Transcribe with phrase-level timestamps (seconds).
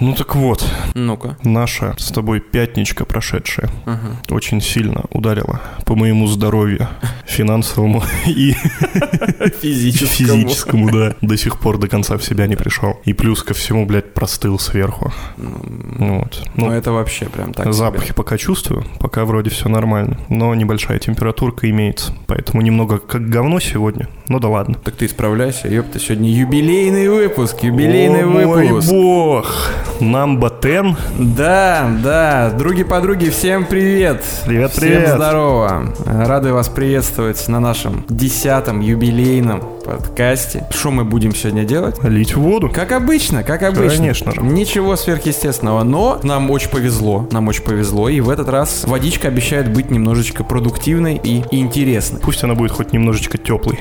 [0.00, 1.36] Ну так вот, Ну-ка.
[1.44, 4.16] наша с тобой пятничка прошедшая Ага.
[4.30, 6.88] очень сильно ударила по моему здоровью
[7.26, 8.54] финансовому и
[9.60, 11.14] физическому, да.
[11.20, 12.98] До сих пор до конца в себя не пришел.
[13.04, 15.12] И плюс ко всему, блядь, простыл сверху.
[15.36, 16.42] Вот.
[16.56, 17.72] Ну, Ну, это вообще прям так себе.
[17.74, 20.18] запахи пока чувствую, пока вроде все нормально.
[20.28, 22.14] Но небольшая температурка имеется.
[22.26, 24.08] Поэтому немного как говно сегодня.
[24.28, 24.76] Ну да ладно.
[24.82, 28.90] Так ты исправляйся, ёпта, сегодня юбилейный выпуск, юбилейный О, мой выпуск.
[28.90, 29.70] бог!
[29.98, 31.34] Number 10.
[31.36, 34.22] Да, да, други-подруги, всем привет!
[34.46, 35.14] Привет, Всем привет.
[35.16, 35.94] здорово!
[36.06, 40.66] Рады вас приветствовать на нашем десятом юбилейном подкасте.
[40.70, 42.02] Что мы будем сегодня делать?
[42.02, 42.70] Лить в воду.
[42.70, 43.96] Как обычно, как обычно.
[43.96, 44.40] Конечно же.
[44.40, 49.70] Ничего сверхъестественного, но нам очень повезло, нам очень повезло, и в этот раз водичка обещает
[49.72, 52.20] быть немножечко продуктивной и интересной.
[52.20, 53.78] Пусть она будет хоть немножечко теплой.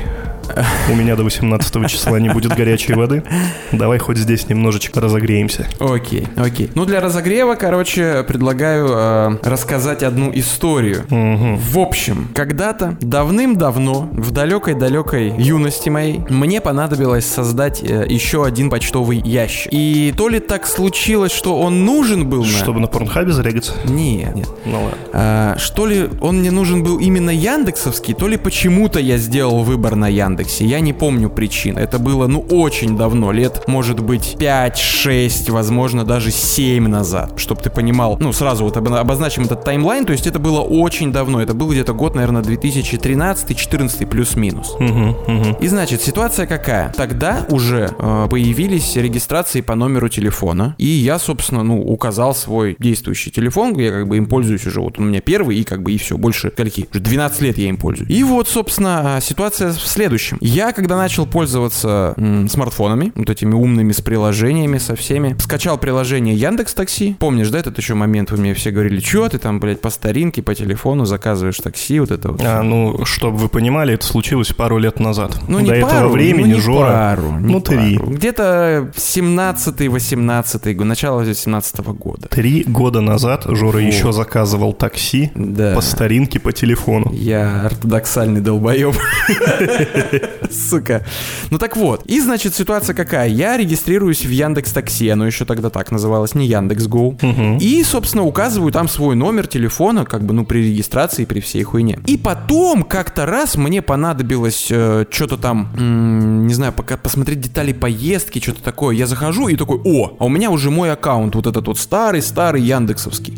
[0.90, 3.24] У меня до 18 числа не будет горячей воды.
[3.72, 5.68] Давай хоть здесь немножечко разогреемся.
[5.80, 6.70] Окей, окей.
[6.76, 11.06] Ну, для разогрева, короче, предлагаю э, рассказать одну историю.
[11.10, 11.58] Мгм.
[11.58, 19.22] В общем, когда-то, давным-давно, в далекой-далекой юности моей, мне понадобилось создать э, еще один почтовый
[19.24, 19.72] ящик.
[19.72, 22.50] И то ли так случилось, что он нужен был на...
[22.50, 23.74] Чтобы на порнхабе зарегаться?
[23.86, 24.50] Нет, нет.
[24.66, 24.98] Ну ладно.
[25.14, 29.96] А, что ли он мне нужен был именно яндексовский, то ли почему-то я сделал выбор
[29.96, 30.08] на
[30.40, 30.66] Яндексе.
[30.66, 31.78] Я не помню причин.
[31.78, 33.32] Это было, ну, очень давно.
[33.32, 37.34] Лет, может быть, 5-6, возможно, даже 7 назад.
[37.38, 38.18] Чтобы ты понимал.
[38.20, 40.06] Ну, сразу вот обо- обозначим этот таймлайн.
[40.06, 41.42] То есть это было очень давно.
[41.42, 44.76] Это был где-то год, наверное, 2013-2014 плюс-минус.
[44.80, 45.54] Мгм, мгм.
[45.60, 46.92] И значит, ситуация какая?
[46.94, 53.32] Тогда уже э, появились регистрации по номеру телефона, и я, собственно, ну, указал свой действующий
[53.32, 55.92] телефон, я как бы им пользуюсь уже, вот он у меня первый, и как бы
[55.92, 56.88] и все, больше скольки?
[56.92, 58.10] Уже 12 лет я им пользуюсь.
[58.10, 60.19] И вот, собственно, а, ситуация в следующем.
[60.42, 66.36] Я, когда начал пользоваться м, смартфонами, вот этими умными с приложениями, со всеми, скачал приложение
[66.36, 67.16] Яндекс Такси.
[67.20, 70.42] Помнишь, да, этот еще момент, вы мне все говорили, что ты там, блядь, по старинке,
[70.42, 72.42] по телефону заказываешь такси, вот это вот.
[72.44, 75.38] А, ну, чтобы вы понимали, это случилось пару лет назад.
[75.48, 76.88] Ну, не До этого пару, времени ну, не Жора...
[76.92, 77.98] пару, не ну, три.
[77.98, 82.28] Где-то 17-18 год, начало 17 года.
[82.28, 83.84] Три года назад Жора Вот.
[83.84, 85.76] еще заказывал такси Да.
[85.76, 87.12] по старинке по телефону.
[87.14, 88.96] Я ортодоксальный долбоеб.
[90.52, 91.06] Сука.
[91.50, 92.06] Ну так вот.
[92.06, 93.30] И, значит, ситуация какая?
[93.30, 97.18] Я регистрируюсь в Яндекс Такси, оно еще тогда так называлось, не Яндекс Гоу.
[97.60, 102.00] И, собственно, указываю там свой номер телефона, как бы, ну, при регистрации, при всей хуйне.
[102.08, 108.40] И потом, как-то раз, мне понадобилось что-то там, м, не знаю, пока посмотреть детали поездки,
[108.40, 108.96] что-то такое.
[108.96, 112.62] Я захожу и такой, о, а у меня уже мой аккаунт, вот этот вот старый-старый
[112.62, 113.38] яндексовский.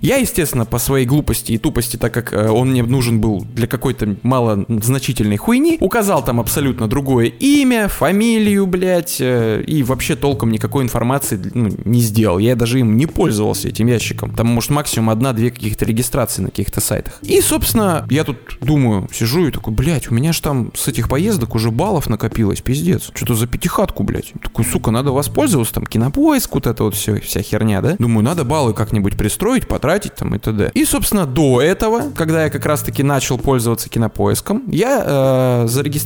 [0.00, 3.66] Я, естественно, по своей глупости и тупости, так как э, он мне нужен был для
[3.66, 10.50] какой-то мало значительной хуйни, указал там абсолютно другое имя, фамилию, блядь, э, и вообще толком
[10.50, 12.38] никакой информации ну, не сделал.
[12.38, 14.34] Я даже им не пользовался, этим ящиком.
[14.34, 17.18] Там, может, максимум одна-две каких-то регистрации на каких-то сайтах.
[17.22, 21.08] И, собственно, я тут думаю, сижу и такой, блядь, у меня же там с этих
[21.08, 23.10] поездок уже баллов накопилось, пиздец.
[23.14, 24.32] Что-то за пятихатку, блядь.
[24.42, 27.96] Такой, сука, надо воспользоваться, там, кинопоиск, вот это вот все, вся херня, да?
[27.98, 30.70] Думаю, надо баллы как-нибудь пристроить, потратить там и т.д.
[30.74, 35.99] И, собственно, до этого, когда я как раз-таки начал пользоваться кинопоиском, я э, зарегистрировался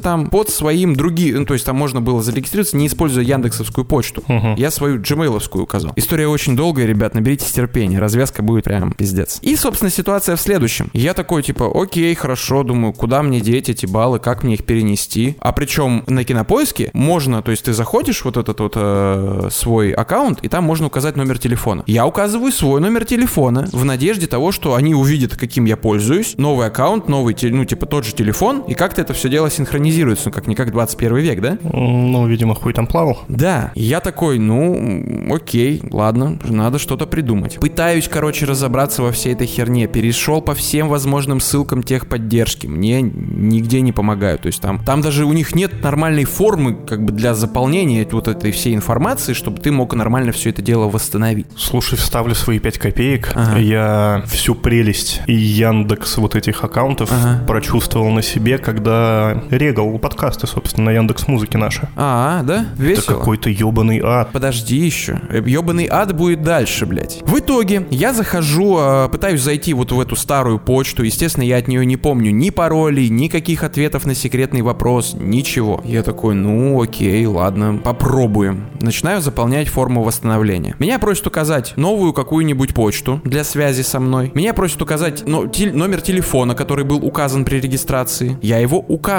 [0.00, 4.22] там под своим другим, ну, то есть там можно было зарегистрироваться, не используя яндексовскую почту.
[4.56, 5.92] Я свою gmailовскую указал.
[5.96, 9.38] История очень долгая, ребят, наберитесь терпения, развязка будет прям пиздец.
[9.42, 10.90] И, собственно, ситуация в следующем.
[10.92, 15.36] Я такой, типа, окей, хорошо, думаю, куда мне деть эти баллы, как мне их перенести.
[15.40, 20.40] А причем на кинопоиске можно, то есть ты заходишь вот этот вот э, свой аккаунт,
[20.42, 21.82] и там можно указать номер телефона.
[21.86, 26.34] Я указываю свой номер телефона в надежде того, что они увидят, каким я пользуюсь.
[26.36, 30.32] Новый аккаунт, новый, ну, типа тот же телефон, и как-то это все дело синхронизируется, ну,
[30.32, 31.58] как-никак 21 век, да?
[31.62, 33.20] Ну, видимо, хуй там плавал.
[33.28, 37.58] Да, я такой, ну, окей, ладно, надо что-то придумать.
[37.60, 39.86] Пытаюсь, короче, разобраться во всей этой херне.
[39.86, 42.66] Перешел по всем возможным ссылкам техподдержки.
[42.66, 44.42] Мне нигде не помогают.
[44.42, 48.28] То есть там, там даже у них нет нормальной формы, как бы для заполнения вот
[48.28, 51.46] этой всей информации, чтобы ты мог нормально все это дело восстановить.
[51.56, 53.32] Слушай, вставлю свои 5 копеек.
[53.34, 53.58] Ага.
[53.58, 57.44] Я всю прелесть и Яндекс вот этих аккаунтов Ага.
[57.46, 59.19] прочувствовал на себе, когда
[59.50, 61.88] регал подкасты, собственно, на Яндекс Музыке наши.
[61.96, 62.66] А, да?
[62.74, 63.18] Это Весело.
[63.18, 64.30] какой-то ебаный ад.
[64.32, 65.20] Подожди еще.
[65.44, 67.20] Ебаный ад будет дальше, блядь.
[67.22, 71.02] В итоге я захожу, э, пытаюсь зайти вот в эту старую почту.
[71.02, 75.80] Естественно, я от нее не помню ни паролей, никаких ответов на секретный вопрос, ничего.
[75.84, 78.66] Я такой, ну окей, ладно, попробуем.
[78.80, 80.74] Начинаю заполнять форму восстановления.
[80.78, 84.32] Меня просят указать новую какую-нибудь почту для связи со мной.
[84.34, 88.38] Меня просят указать но- тел- номер телефона, который был указан при регистрации.
[88.42, 89.09] Я его указываю.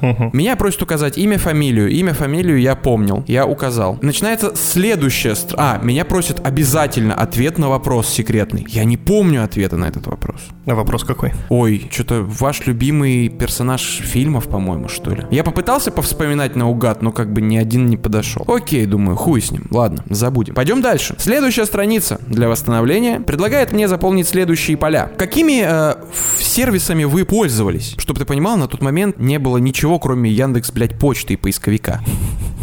[0.00, 0.30] Мгм.
[0.32, 1.88] Меня просят указать имя, фамилию.
[1.90, 3.24] Имя, фамилию я помнил.
[3.26, 3.98] Я указал.
[4.02, 5.34] Начинается следующая...
[5.34, 8.64] стр- А, меня просят обязательно ответ на вопрос секретный.
[8.68, 10.40] Я не помню ответа на этот вопрос.
[10.66, 11.32] А вопрос какой?
[11.48, 15.24] Ой, что-то ваш любимый персонаж фильмов, по-моему, что ли?
[15.30, 18.44] Я попытался повспоминать наугад, но как бы ни один не подошел.
[18.46, 19.66] Окей, думаю, хуй с ним.
[19.70, 20.54] Ладно, забудем.
[20.54, 21.14] Пойдем дальше.
[21.18, 25.10] Следующая страница для восстановления предлагает мне заполнить следующие поля.
[25.16, 25.94] Какими э,
[26.38, 27.94] сервисами вы пользовались?
[27.98, 32.00] Чтобы ты понимал, на тот момент не было ничего, кроме Яндекс, блядь, почты и поисковика.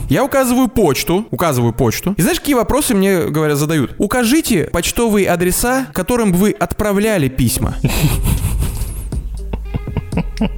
[0.10, 2.14] Я указываю почту, указываю почту.
[2.18, 3.96] И знаешь, какие вопросы мне, говорят, задают?
[3.98, 7.76] Укажите почтовые адреса, которым вы отправляли письма.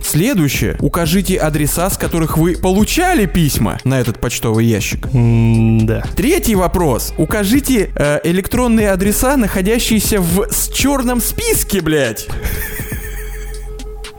[0.01, 0.77] Следующее.
[0.79, 5.07] Укажите адреса, с которых вы получали письма на этот почтовый ящик.
[5.13, 6.03] М-да.
[6.15, 7.13] Третий вопрос.
[7.17, 12.27] Укажите э, электронные адреса, находящиеся в с черном списке, блядь.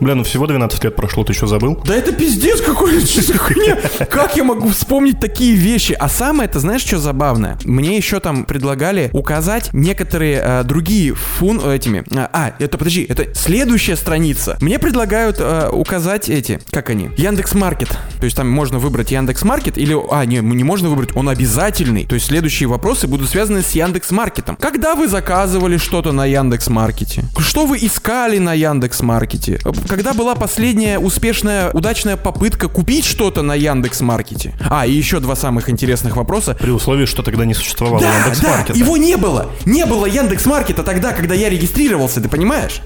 [0.00, 1.80] Бля, ну всего 12 лет прошло, ты что, забыл?
[1.84, 3.78] Да это пиздец за хуйня?
[4.10, 5.92] Как я могу вспомнить такие вещи?
[5.98, 7.58] А самое, это знаешь, что забавное?
[7.64, 12.04] Мне еще там предлагали указать некоторые э, другие фун этими.
[12.14, 14.56] А, а, это подожди, это следующая страница.
[14.60, 17.10] Мне предлагают э, указать эти, как они?
[17.16, 17.90] Яндекс Маркет.
[18.18, 22.06] То есть там можно выбрать Яндекс Маркет или, а, не, не можно выбрать, он обязательный.
[22.06, 24.56] То есть следующие вопросы будут связаны с Яндекс Маркетом.
[24.56, 27.24] Когда вы заказывали что-то на Яндекс Маркете?
[27.38, 29.58] Что вы искали на Яндекс Маркете?
[29.88, 34.55] Когда была последняя успешная, удачная попытка купить что-то на Яндекс Маркете?
[34.69, 36.55] А, и еще два самых интересных вопроса.
[36.61, 38.73] При условии, что тогда не существовало Да, Яндекс.Маркета.
[38.75, 39.50] да, его не было.
[39.64, 42.82] Не было Яндекс Маркета тогда, когда я регистрировался, ты понимаешь?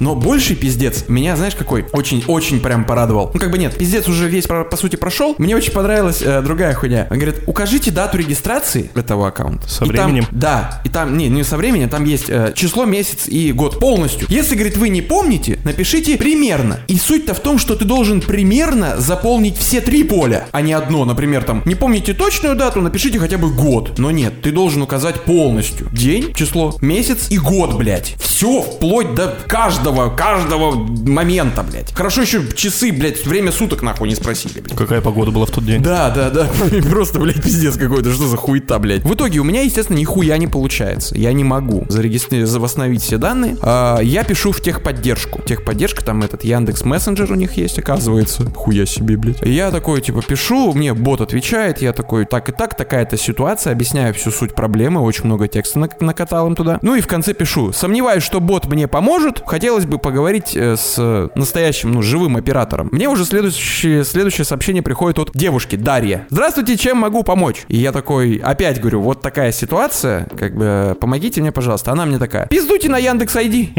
[0.00, 1.86] Но больший пиздец меня, знаешь, какой?
[1.92, 3.30] Очень-очень прям порадовал.
[3.34, 5.34] Ну, как бы нет, пиздец уже весь, по, сути, прошел.
[5.38, 7.06] Мне очень понравилась э, другая хуйня.
[7.10, 9.68] Он говорит, укажите дату регистрации этого аккаунта.
[9.68, 10.26] Со И там- временем?
[10.30, 10.80] да.
[10.84, 14.26] И там, не, не со временем, там есть э, число, месяц и год полностью.
[14.30, 16.80] Если, говорит, вы не помните, напишите примерно.
[16.88, 21.04] И суть-то в том, что ты должен примерно заполнить все три поля, а не одно.
[21.04, 23.98] Например, там, не помните точную дату, напишите хотя бы год.
[23.98, 25.88] Но нет, ты должен указать полностью.
[25.92, 28.14] День, число, месяц и год, блядь.
[28.20, 31.92] Все, вплоть до каждого, каждого момента, блядь.
[31.94, 34.76] Хорошо еще часы, блядь, время суток нахуй не спросили, блядь.
[34.76, 35.82] Какая погода была в тот день?
[35.82, 36.48] Да, да, да.
[36.90, 38.12] Просто, блядь, пиздец какой-то.
[38.12, 39.04] Что за хуета, блядь?
[39.04, 41.16] В итоге у меня, естественно, нихуя не получается.
[41.16, 43.56] Я не могу зарегистрировать, восстановить все данные.
[43.62, 45.42] А, я пишу в техподдержку.
[45.42, 48.44] Техподдержка, там этот Яндекс Мессенджер у них есть, оказывается.
[48.54, 49.40] Хуя себе, блядь.
[49.42, 54.14] Я такой, типа, пишу, мне бот отвечает, я такой, так и так, такая-то ситуация, объясняю
[54.14, 56.78] всю суть проблемы, очень много текста нак- накатал им туда.
[56.82, 59.40] Ну и в конце пишу, сомневаюсь, что бот мне поможет,
[59.74, 62.88] хотелось бы поговорить э, с э, настоящим, ну, живым оператором.
[62.92, 66.28] Мне уже следующее, следующее сообщение приходит от девушки, Дарья.
[66.30, 67.64] Здравствуйте, чем могу помочь?
[67.66, 71.90] И я такой, опять говорю, вот такая ситуация, как бы, помогите мне, пожалуйста.
[71.90, 73.70] Она мне такая, пиздуйте на Яндекс ID.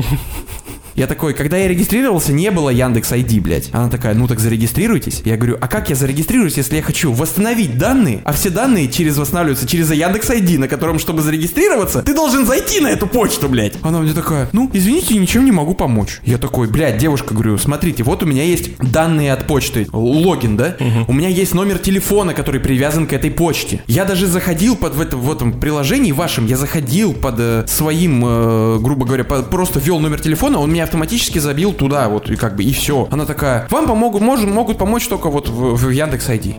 [0.96, 3.70] Я такой, когда я регистрировался, не было Яндекс ID, блядь.
[3.74, 5.22] Она такая, ну так зарегистрируйтесь.
[5.26, 9.18] Я говорю, а как я зарегистрируюсь, если я хочу восстановить данные, а все данные через
[9.18, 13.74] восстанавливаются через Яндекс ID, на котором, чтобы зарегистрироваться, ты должен зайти на эту почту, блядь.
[13.82, 16.22] Она мне такая, ну, извините, ничем не могу помочь.
[16.24, 20.78] Я такой, блядь, девушка, говорю, смотрите, вот у меня есть данные от почты, логин, да?
[21.08, 23.82] У меня есть номер телефона, который привязан к этой почте.
[23.88, 28.24] Я даже заходил под в, это, в этом приложении вашем, я заходил под э, своим,
[28.26, 32.36] э, грубо говоря, по- просто ввел номер телефона, он меня автоматически забил туда, вот, и
[32.36, 33.08] как бы, и все.
[33.12, 36.56] Она такая, вам помогут, можем, могут помочь только вот в, в Яндекс ID.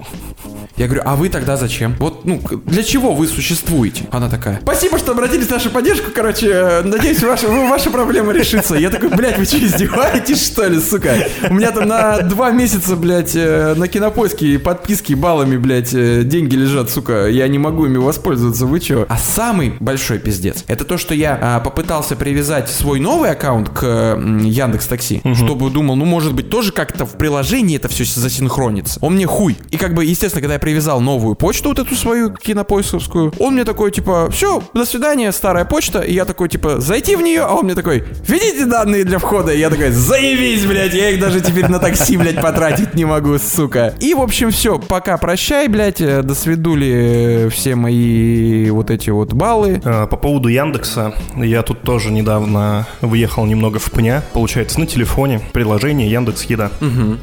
[0.77, 1.97] Я говорю, а вы тогда зачем?
[1.99, 4.05] Вот, ну, для чего вы существуете?
[4.11, 8.75] Она такая, спасибо, что обратились в нашу поддержку, короче, э, надеюсь, ваша, ваша проблема решится.
[8.75, 11.15] Я такой, блядь, вы что, издеваетесь, что ли, сука?
[11.49, 16.57] У меня там на два месяца, блядь, э, на кинопоиске подписки баллами, блядь, э, деньги
[16.57, 19.07] лежат, сука, я не могу ими воспользоваться, вы чё?
[19.09, 23.85] А самый большой пиздец, это то, что я а, попытался привязать свой новый аккаунт к
[23.85, 28.99] Яндекс Такси, чтобы думал, ну, может быть, тоже как-то в приложении это все засинхронится.
[29.01, 29.57] Он мне хуй.
[29.71, 33.63] И как бы, естественно, когда я привязал новую почту, вот эту свою кинопоисковскую, он мне
[33.63, 36.01] такой, типа, все, до свидания, старая почта.
[36.01, 39.53] И я такой, типа, зайти в нее, а он мне такой, введите данные для входа.
[39.53, 43.39] И я такой, заебись, блядь, я их даже теперь на такси, блядь, потратить не могу,
[43.39, 43.95] сука.
[44.01, 49.35] И, в общем, все, пока прощай, блядь, э, до свидули все мои вот эти вот
[49.35, 49.81] баллы.
[49.85, 54.25] А, По поводу Яндекса, я тут тоже недавно въехал немного в пня.
[54.33, 56.73] Получается, на телефоне приложение Яндекс Еда.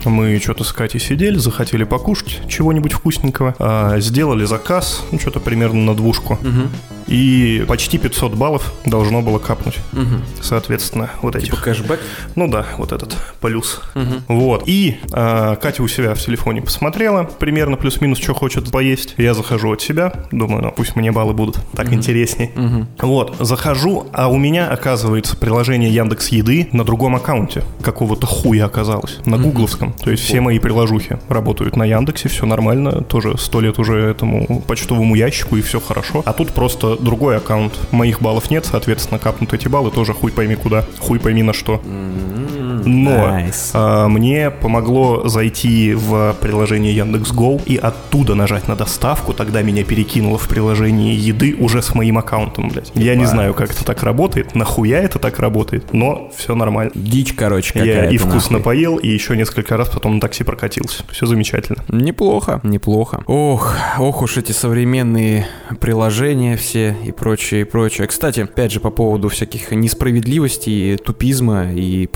[0.05, 3.32] Мы что-то с Катей сидели, захотели покушать чего-нибудь вкусненького.
[3.59, 6.37] А, Сделали заказ, ну, что-то примерно на двушку.
[7.07, 9.77] И почти 500 баллов должно было капнуть.
[10.41, 11.45] Соответственно, вот эти.
[11.45, 11.99] Типа кэшбэк.
[12.35, 13.81] Ну да, вот этот плюс.
[14.27, 14.63] Вот.
[14.65, 19.15] И а, Катя у себя в телефоне посмотрела примерно плюс-минус, что хочет поесть.
[19.17, 22.51] Я захожу от себя, думаю, ну пусть мне баллы будут так интереснее.
[22.99, 27.63] Вот, захожу, а у меня оказывается приложение Яндекс Еды на другом аккаунте.
[27.81, 29.19] Какого-то хуя оказалось.
[29.25, 29.93] На гугловском.
[29.93, 33.03] То есть все мои приложухи работают на Яндексе, все нормально.
[33.03, 36.22] Тоже сто лет уже этому почтовому ящику и все хорошо.
[36.25, 37.74] А тут просто другой аккаунт.
[37.92, 41.82] Моих баллов нет, соответственно, капнут эти баллы тоже хуй пойми куда, хуй пойми на что.
[42.85, 43.71] Но Nice.
[43.73, 50.37] а, мне помогло зайти в приложение Яндекс.Го и оттуда нажать на доставку, тогда меня перекинуло
[50.37, 52.91] в приложение еды уже с моим аккаунтом, блядь.
[52.95, 56.91] Я не знаю, как это так работает, нахуя это так работает, но все нормально.
[56.95, 58.13] Дичь, короче, Я какая-то.
[58.13, 58.63] и вкусно нахуй.
[58.63, 61.03] поел, и еще несколько раз потом на такси прокатился.
[61.11, 61.83] Все замечательно.
[61.89, 63.23] Неплохо, неплохо.
[63.27, 65.47] Ох, ох уж эти современные
[65.79, 68.07] приложения все и прочее, и прочее.
[68.07, 72.07] Кстати, опять же, по поводу всяких несправедливостей, тупизма и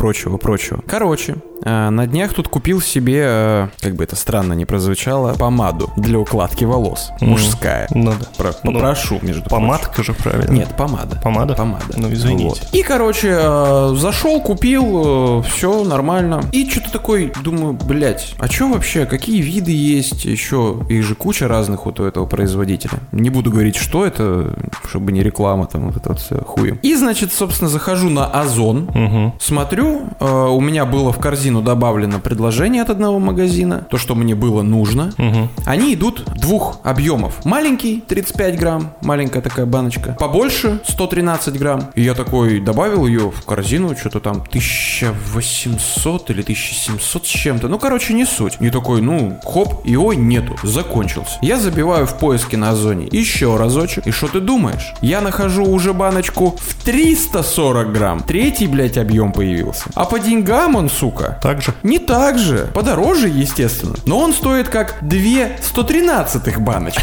[0.58, 0.82] прочего-прочего.
[0.88, 5.92] Короче, э, на днях тут купил себе, э, как бы это странно не прозвучало, помаду
[5.98, 7.12] для укладки волос.
[7.22, 7.88] Мужская.
[7.92, 8.26] Ну да.
[8.38, 9.50] Про- Ну, попрошу, между прочим.
[9.58, 10.52] Помадка же правильно.
[10.52, 11.20] Нет, помада.
[11.24, 11.54] Помада?
[11.56, 11.86] Помада.
[11.96, 12.46] Ну, извините.
[12.50, 12.68] Вот.
[12.74, 16.42] И, короче, э, зашел, купил, все нормально.
[16.52, 20.78] И что-то такой, думаю, блядь, а что вообще, какие виды есть еще?
[20.90, 23.00] Их же куча разных вот у этого производителя.
[23.12, 24.54] Не буду говорить, что это,
[24.90, 26.80] чтобы не реклама там, вот это вот всё хуем.
[26.82, 29.34] И, значит, собственно, захожу на Озон, Мгм.
[29.40, 34.36] смотрю, э, у меня было в корзину добавлено предложение от одного магазина, то, что мне
[34.36, 35.14] было нужно.
[35.18, 35.50] Мгм.
[35.66, 37.46] Они идут двух объемов.
[37.46, 40.16] Маленький 35 грамм, маленькая такая баночка.
[40.20, 41.90] Побольше 113 грамм.
[41.96, 47.68] И я такой добавил ее в корзину, что-то там 1800 или 1700 с чем-то.
[47.68, 48.58] Ну, короче, не суть.
[48.60, 51.38] И такой, ну, хоп, ой, нету, закончился.
[51.42, 54.08] Я забиваю в поиске на Озоне еще разочек.
[54.08, 54.94] И что ты думаешь?
[55.02, 58.24] Я нахожу уже баночку в 340 грамм.
[58.24, 59.86] Третий, блядь, объем появился.
[59.96, 60.37] А по деньгам
[60.76, 61.74] он, сука, Так же?
[61.84, 62.70] не так же.
[62.74, 63.96] Подороже, естественно.
[64.06, 67.02] Но он стоит как две 113 баночки.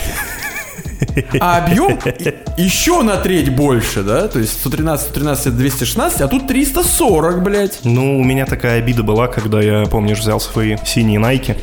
[1.40, 1.98] А объем
[2.56, 4.28] еще на треть больше, да?
[4.28, 7.80] То есть 113, 113 это 216, а тут 340, блядь.
[7.84, 11.56] Ну, у меня такая обида была, когда я, помнишь, взял свои синие найки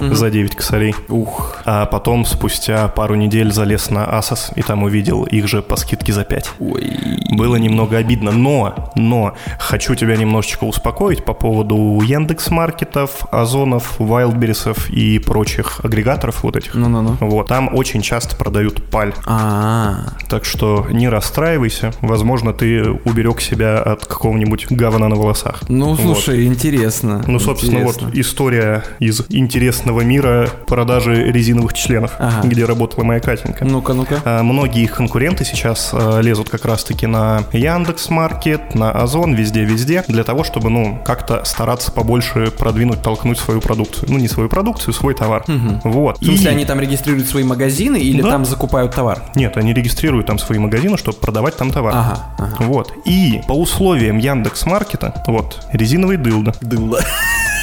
[0.00, 0.94] за 9 косарей.
[1.08, 1.58] Ух.
[1.64, 6.12] А потом, спустя пару недель, залез на Asos и там увидел их же по скидке
[6.12, 6.50] за 5.
[6.60, 6.92] Ой.
[7.30, 14.90] Было немного обидно, но, но хочу тебя немножечко успокоить по поводу Яндекс Маркетов, Озонов, Вайлдберрисов
[14.90, 16.74] и прочих агрегаторов вот этих.
[16.74, 17.16] Ну-ну-ну.
[17.20, 19.12] Вот, там очень часто продают паль.
[19.26, 21.92] А, Так что не расстраивайся.
[22.00, 25.60] Возможно, ты уберег себя от какого-нибудь говна на волосах.
[25.68, 26.00] ну Вот.
[26.00, 27.22] слушай, интересно.
[27.26, 28.06] Ну, собственно, Интересно.
[28.08, 32.46] вот история из интересного мира продажи резиновых членов, Ага.
[32.46, 33.64] где работала моя Катенька.
[33.64, 34.20] Ну-ка, ну-ка.
[34.24, 40.04] А, Многие их конкуренты сейчас а, лезут как раз-таки на Яндекс Маркет, на Озон, везде-везде,
[40.08, 44.08] для того, чтобы, ну, как-то стараться побольше продвинуть, толкнуть свою продукцию.
[44.10, 45.44] Ну, не свою продукцию, свой товар.
[45.84, 46.18] Вот.
[46.20, 48.30] В смысле, И- они там регистрируют свои магазины или Да.
[48.30, 49.22] там закупают товар?
[49.36, 51.94] Нет, они регистрируют там свои магазины, чтобы продавать там товар.
[51.94, 52.56] Ага, ага.
[52.64, 52.92] Вот.
[53.04, 56.52] И по условиям Яндекс Маркета, вот, резиновый дылда.
[56.60, 57.04] Дылда.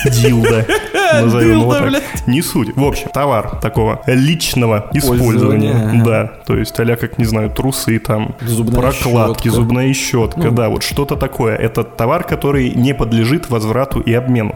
[0.06, 0.66] Дилда.
[1.22, 2.04] Назовем его так.
[2.28, 2.76] Не суть.
[2.76, 6.04] В общем, товар такого личного Пользования, использования.
[6.04, 6.32] Да.
[6.46, 9.56] То есть, а как, не знаю, трусы там, Зубная прокладки, щетка.
[9.56, 11.56] зубная щетка, да, вот что-то такое.
[11.56, 14.56] Это товар, который не подлежит возврату и обмену.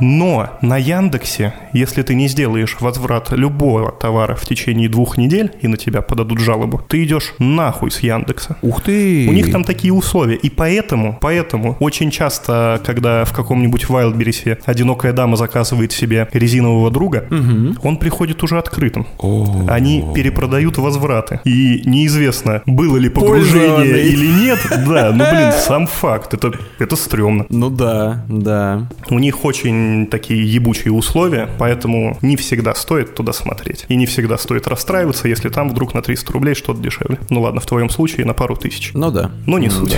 [0.00, 5.68] Но на Яндексе, если ты не сделаешь возврат любого товара в течение двух недель, и
[5.68, 8.56] на тебя подадут жалобу, ты идешь нахуй с Яндекса.
[8.62, 9.26] Ух ты.
[9.28, 10.36] У них там такие условия.
[10.36, 17.26] И поэтому, поэтому очень часто, когда в каком-нибудь Вайлдберрисе одинокая дама заказывает себе резинового друга,
[17.82, 19.06] он приходит уже открытым.
[19.18, 19.66] О.
[19.68, 21.40] Они перепродают возвраты.
[21.44, 24.58] И неизвестно, было ли погружение или нет.
[24.84, 26.34] Да, ну блин, сам факт.
[26.34, 27.46] Это, это стрёмно.
[27.48, 28.88] Ну да, да.
[29.08, 33.86] У них очень такие ебучие условия, поэтому не всегда стоит туда смотреть.
[33.88, 37.18] И не всегда стоит расстраиваться, если там вдруг на 300 рублей что-то дешевле.
[37.30, 38.90] Ну ладно, в твоем случае на пару тысяч.
[38.94, 39.30] Ну да.
[39.46, 39.96] Но не Ну суть.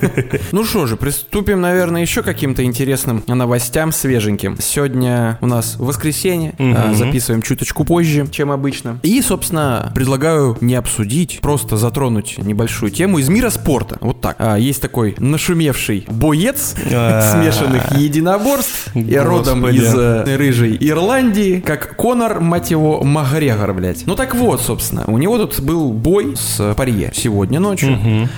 [0.00, 0.10] да.
[0.52, 4.56] Ну что же, приступим, наверное, еще к каким-то интересным новостям свеженьким.
[4.60, 4.93] Сегодня
[5.40, 8.98] у нас воскресенье, а, записываем чуточку позже, чем обычно.
[9.02, 13.98] И, собственно, предлагаю не обсудить, просто затронуть небольшую тему из мира спорта.
[14.00, 14.36] Вот так.
[14.38, 17.20] А, Есть такой нашумевший боец А.
[17.32, 24.06] смешанных единоборств, и родом из э, рыжей Ирландии, как Конор, мать его, Макгрегор, блядь.
[24.06, 28.28] Ну так вот, собственно, у него тут был бой с Парье сегодня ночью.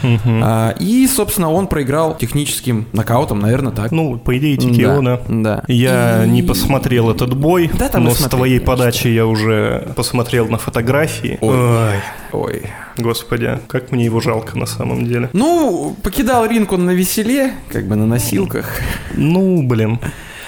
[0.81, 3.93] И, собственно, он проиграл техническим нокаутом, наверное, так.
[3.93, 5.63] Ну, по идее, TKO, да.
[5.69, 10.59] Я не посмотрел этот бой, Да, там но с твоей подачи я уже посмотрел на
[10.59, 11.39] фотографии.
[11.41, 11.57] Ой.
[11.57, 11.95] Ой,
[12.33, 12.63] Ой.
[12.97, 15.29] господи, как мне его жалко на самом деле.
[15.33, 18.81] Ну, покидал ринг он на веселе, как бы на носилках.
[19.15, 19.99] Ну, блин,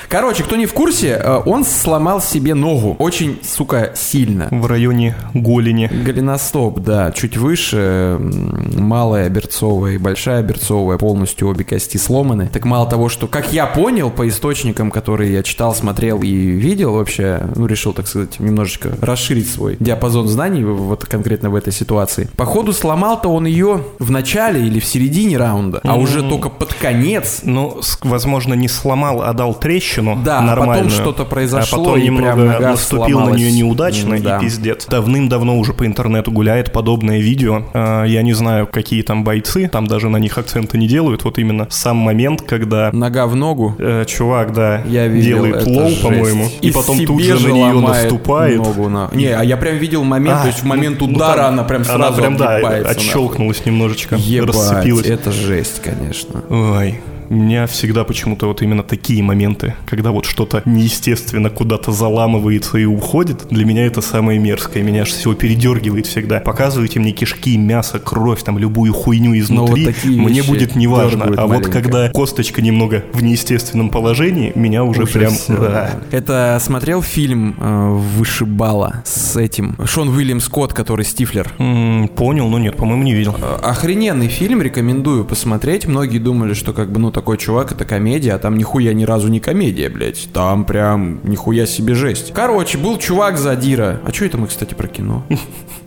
[0.08, 2.96] Короче, кто не в курсе, э, он сломал себе ногу.
[2.98, 4.48] Очень, сука, сильно.
[4.50, 5.90] в районе голени.
[5.92, 12.48] Голеностоп, да, чуть выше, малая берцовая и большая берцовая, полностью обе кости сломаны.
[12.50, 16.94] Так мало того, что, как я понял по источникам, которые я читал, смотрел и видел
[16.94, 22.30] вообще, ну, решил, так сказать, немножечко расширить свой диапазон знаний вот конкретно в этой ситуации.
[22.36, 27.40] Походу, сломал-то он ее в начале или в середине раунда, а уже только под конец
[27.42, 30.84] Ну, возможно, не сломал, а дал трещину Да, а нормальную.
[30.84, 33.40] потом что-то произошло, А потом и немного прям наступил на сломалась.
[33.40, 34.36] нее неудачно, да.
[34.38, 34.86] и пиздец.
[34.86, 37.62] Давным-давно уже по интернету гуляет подобное видео.
[37.74, 41.24] А, Я не знаю, какие там бойцы, там даже на них акцента не делают.
[41.24, 43.74] Вот именно сам момент, когда Нога в ногу.
[43.78, 47.80] э, чувак, да, Я видел, делает low, по-моему, и, потом себе тут же на нее
[47.80, 48.56] наступает.
[48.58, 51.16] ногу на- Не, а я прям видел момент, А, то есть в момент ну, ну,
[51.16, 52.56] удара там она прям Она сразу прям, да,
[52.90, 54.16] отщелкнулась немножечко.
[54.16, 55.06] Ебать, расцепилась.
[55.06, 56.42] это жесть, конечно.
[56.50, 62.84] Ой, меня всегда почему-то вот именно такие моменты, когда вот что-то неестественно куда-то заламывается и
[62.84, 66.40] уходит, для меня это самое мерзкое, меня аж всего передергивает всегда.
[66.40, 71.24] Показывайте мне кишки, мясо, кровь, там любую хуйню изнутри, Ну, вот такие мне будет неважно.
[71.36, 71.70] А вот маленько.
[71.70, 75.32] когда косточка немного в неестественном положении, меня уже Уже прям...
[75.48, 76.00] да.
[76.10, 81.52] Это смотрел фильм э, «Вышибала» с этим Шон Уильям Скотт, который Стифлер.
[81.58, 83.36] М, понял, но нет, по-моему, не видел.
[83.40, 85.86] Э, Охрененный фильм, рекомендую посмотреть.
[85.86, 89.26] Многие думали, что как бы, ну, такой чувак это комедия, а там нихуя ни разу
[89.26, 90.28] не комедия, блядь.
[90.32, 92.32] Там прям нихуя себе жесть.
[92.32, 93.98] Короче, был чувак задира.
[94.06, 95.24] А что это мы, кстати, про кино?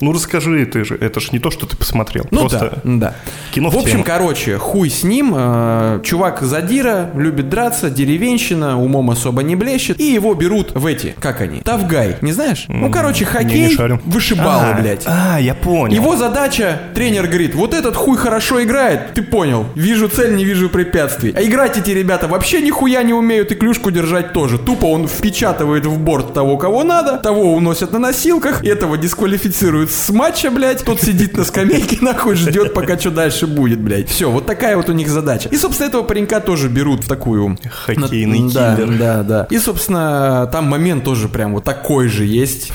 [0.03, 2.25] Ну расскажи ты же, это ж не то, что ты посмотрел.
[2.31, 3.15] Ну Просто да, да.
[3.53, 4.03] кино в В общем, тему.
[4.03, 5.31] короче, хуй с ним.
[5.37, 9.99] э, чувак задира, любит драться, деревенщина, умом особо не блещет.
[9.99, 12.65] И его берут в эти, как они, Тавгай, не знаешь?
[12.67, 15.03] Ну, короче, хоккей, вышибалы, А, блядь.
[15.05, 15.93] А, я понял.
[15.93, 20.67] Его задача, тренер говорит, вот этот хуй хорошо играет, ты понял, вижу цель, не вижу
[20.69, 21.20] препятствий.
[21.29, 24.57] А играть эти ребята вообще нихуя не умеют и клюшку держать тоже.
[24.57, 30.09] Тупо он впечатывает в борт того, кого надо, того уносят на носилках, этого дисквалифицируют с
[30.09, 34.09] матча, блядь, тот сидит на скамейке, нахуй ждет, пока что дальше будет, блядь.
[34.09, 35.49] Все, вот такая вот у них задача.
[35.49, 37.57] И, собственно, этого паренька тоже берут в такую...
[37.85, 38.97] Хоккейный да, киллер.
[38.97, 39.47] да, да.
[39.49, 42.71] И, собственно, там момент тоже прям вот такой же есть.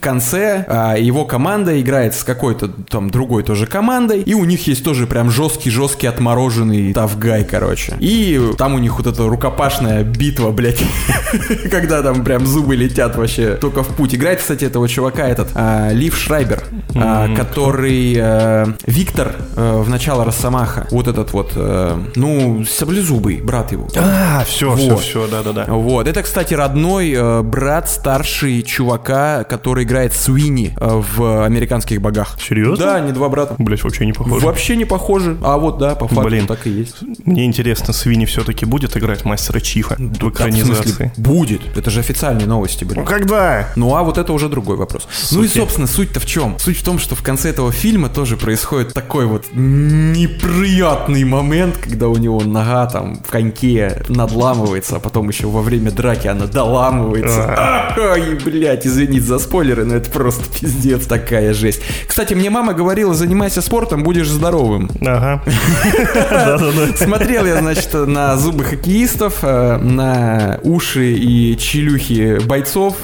[0.00, 4.66] В конце а, его команда играет с какой-то там другой тоже командой, и у них
[4.66, 7.96] есть тоже прям жесткий-жесткий отмороженный тавгай, короче.
[8.00, 10.82] И там у них вот эта рукопашная битва, блядь,
[11.70, 14.14] когда там прям зубы летят вообще только в путь.
[14.14, 16.62] Играет, кстати, этого чувака этот, а, Лив Шрайбер,
[16.94, 23.70] а, который э, Виктор э, в начало Росомаха, вот этот вот, э, ну, саблезубый, брат
[23.72, 23.86] его.
[23.98, 25.02] А, все, все, Вот.
[25.02, 25.66] все, да-да-да.
[25.68, 32.36] Вот, это, кстати, родной э, брат старший чувака, который играет Суини э, в «Американских богах».
[32.40, 32.76] Серьезно?
[32.86, 33.56] Да, не два брата.
[33.58, 34.46] Блять, вообще не похоже.
[34.46, 35.36] Вообще не похожи.
[35.42, 36.46] А вот, да, по факту Блин.
[36.46, 36.96] так и есть.
[37.24, 40.82] Мне интересно, Свини все-таки будет играть мастера Чифа в Да, в экранизации?
[40.82, 41.60] смысле, будет.
[41.76, 43.00] Это же официальные новости были.
[43.00, 43.68] Ну когда?
[43.76, 45.08] Ну а вот это уже другой вопрос.
[45.32, 46.56] Ну и, собственно, суть-то в чем?
[46.58, 52.08] Суть в том, что в конце этого фильма тоже происходит такой вот неприятный момент, когда
[52.08, 57.54] у него нога там в коньке надламывается, а потом еще во время драки она доламывается.
[57.98, 59.38] Ай, блядь, извините за
[59.80, 61.80] спойлеры, но это просто пиздец, такая жесть.
[62.06, 64.90] Кстати, мне мама говорила, занимайся спортом, будешь здоровым.
[65.00, 65.42] Ага.
[66.96, 72.96] Смотрел я, значит, на зубы хоккеистов, э, на уши и челюхи бойцов.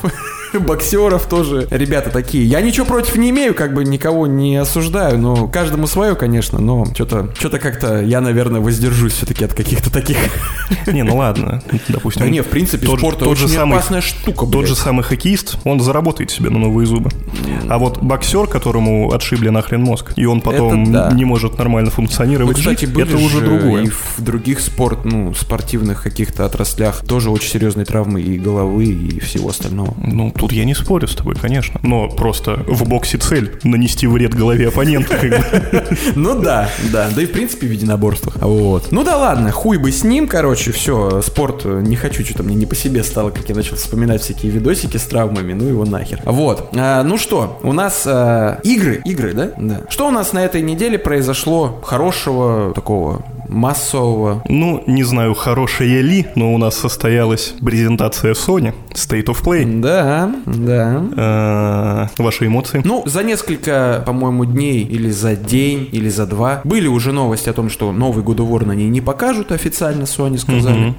[0.66, 1.66] боксеров тоже.
[1.70, 2.44] Ребята такие.
[2.44, 6.86] Я ничего против не имею, как бы никого не осуждаю, но каждому свое, конечно, но
[6.94, 10.16] что-то что-то как-то я, наверное, воздержусь все-таки от каких-то таких.
[10.86, 12.22] Не, ну ладно, допустим.
[12.22, 14.68] Да не, в принципе, тот, спорт тот же очень самый, опасная штука, Тот блядь.
[14.68, 17.10] же самый хоккеист, он заработает себе на новые зубы.
[17.68, 21.10] А вот боксер, которому отшибли нахрен мозг, и он потом Это да.
[21.12, 23.84] не может нормально Ну, функционировать, кстати, жить, это уже же другое.
[23.84, 29.20] И в других спорт, ну, спортивных каких-то отраслях тоже очень серьезные травмы и головы, и
[29.20, 29.94] всего остального.
[30.02, 31.80] Ну, тут я не спорю с тобой, конечно.
[31.82, 35.16] Но просто в боксе цель— нанести вред голове оппонента.
[36.14, 38.36] Ну да, да, да и в принципе в единоборствах.
[38.36, 38.90] Вот.
[38.90, 42.54] Ну да ладно, хуй бы с ним, короче, все, спорт э, не хочу, что-то мне
[42.54, 46.20] не по себе стало, как я начал вспоминать всякие видосики с травмами, ну его нахер.
[46.24, 49.50] Вот, А, ну что, у нас а, игры, игры, да?
[49.58, 49.80] Да.
[49.88, 54.42] Что у нас на этой неделе произошло хорошего, такого массового.
[54.48, 59.80] Ну, не знаю, хорошая ли, но у нас состоялась презентация Sony State of Play.
[59.80, 62.08] Да, да.
[62.18, 62.82] Э, Ваши эмоции?
[62.84, 67.52] Ну, за несколько, по-моему, дней или за день, или за два были уже новости о
[67.52, 70.94] том, что новый God of War они не покажут официально, Sony сказали.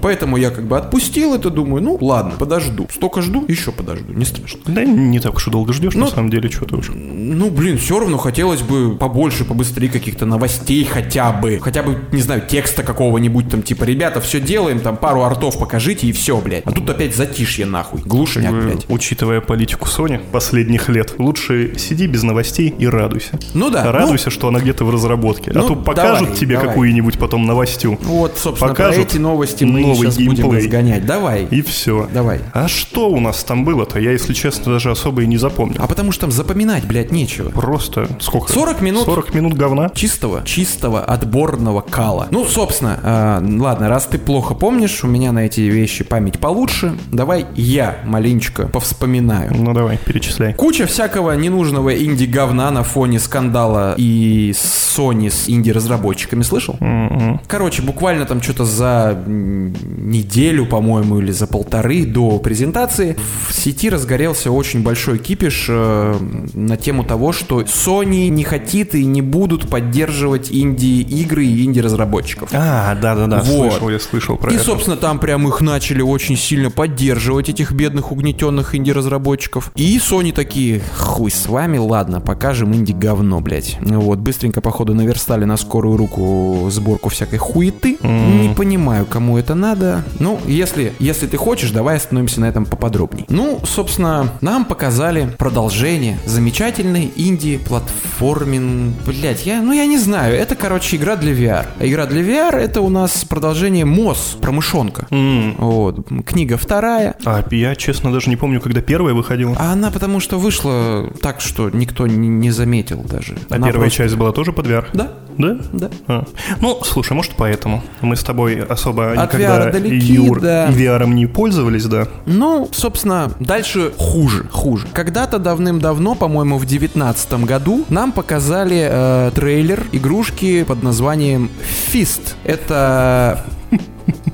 [0.00, 2.88] Поэтому я как бы отпустил это, думаю, ну ладно, подожду.
[2.92, 4.60] Столько жду, еще подожду, не страшно.
[4.66, 6.90] Да не так уж и долго ждешь, Ну, на самом деле, что-то уж.
[6.94, 11.58] Ну, блин, все равно хотелось бы побольше, побыстрее каких-то новостей хотя бы.
[11.62, 16.06] Хотя бы, не знаю, текста какого-нибудь там, типа, ребята, все делаем, там пару артов покажите
[16.06, 16.64] и все, блядь.
[16.66, 18.00] А тут опять затишье нахуй.
[18.04, 18.84] Глушняк, Э, блядь.
[18.88, 23.38] Учитывая политику Sony последних лет, лучше сиди без новостей и радуйся.
[23.54, 23.90] Ну да.
[23.92, 25.50] Радуйся, что она где-то в разработке.
[25.54, 26.68] ну, а то покажут давай, тебе давай.
[26.68, 27.98] какую-нибудь потом новостью.
[28.02, 30.58] ну, вот, собственно, покажут про эти новости мы новый сейчас будем геймплей.
[30.62, 31.06] разгонять.
[31.06, 31.44] Давай.
[31.50, 32.08] И все.
[32.12, 32.40] Давай.
[32.52, 33.98] А что у нас там было-то?
[33.98, 35.76] Я, если честно, даже особо и не запомнил.
[35.82, 37.50] А потому что там запоминать, блядь, нечего.
[37.50, 38.52] Просто сколько?
[38.52, 39.04] 40 минут.
[39.04, 39.90] 40 минут говна?
[39.94, 42.28] Чистого, чистого отборного кала.
[42.30, 46.96] Ну, собственно, э, ладно, раз ты плохо помнишь, у меня на эти вещи память получше,
[47.10, 49.52] давай я маленечко повспоминаю.
[49.54, 50.54] Ну давай, перечисляй.
[50.54, 56.76] Куча всякого ненужного инди-говна на фоне скандала и Sony с инди-разработчиками, слышал?
[56.80, 57.40] М-м.
[57.46, 63.16] Короче, буквально там что-то за неделю, по-моему, или за полторы до презентации
[63.48, 66.16] в сети разгорелся очень большой кипиш э,
[66.54, 72.50] на тему того, что Sony не хотит и не будут поддерживать инди-игры и инди-разработчиков.
[72.52, 73.72] А, да-да-да, Вот.
[73.72, 74.64] слышал, я слышал про И, это.
[74.64, 79.72] собственно, там прям их начали очень сильно поддерживать, этих бедных угнетенных инди-разработчиков.
[79.74, 83.78] И Sony такие, хуй с вами, ладно, покажем инди-говно, блядь.
[83.80, 87.96] Вот, быстренько, походу, наверстали на скорую руку сборку всякой хуеты.
[88.02, 90.02] Не понимаю, кому это надо.
[90.18, 93.24] Ну, если, если ты хочешь, давай остановимся на этом поподробней.
[93.28, 98.94] Ну, собственно, нам показали продолжение замечательной инди-платформин...
[99.06, 101.61] Блять, я, ну я не знаю, это, короче, игра для VR.
[101.78, 105.06] А игра для VR это у нас продолжение МОС, промышонка.
[105.10, 105.54] М.
[105.58, 107.14] Вот, книга вторая.
[107.24, 109.56] А я, честно, даже не помню, когда первая выходила.
[109.58, 113.36] А она потому что вышла так, что никто не, не заметил даже.
[113.50, 114.86] А Она первая просто- часть была тоже под VR?
[114.92, 115.58] Да, Да?
[115.72, 115.90] да.
[116.06, 116.24] А.
[116.60, 117.82] Ну, слушай, может поэтому.
[118.00, 120.68] Мы с тобой особо От никогда VR далеки, Юр, да.
[120.68, 122.06] и VR не пользовались, да.
[122.26, 124.86] Ну, собственно, дальше хуже, хуже.
[124.92, 131.50] Когда-то давным-давно, по-моему, в девятнадцатом году нам показали э, трейлер игрушки под названием
[131.92, 132.34] Fist.
[132.44, 133.44] Это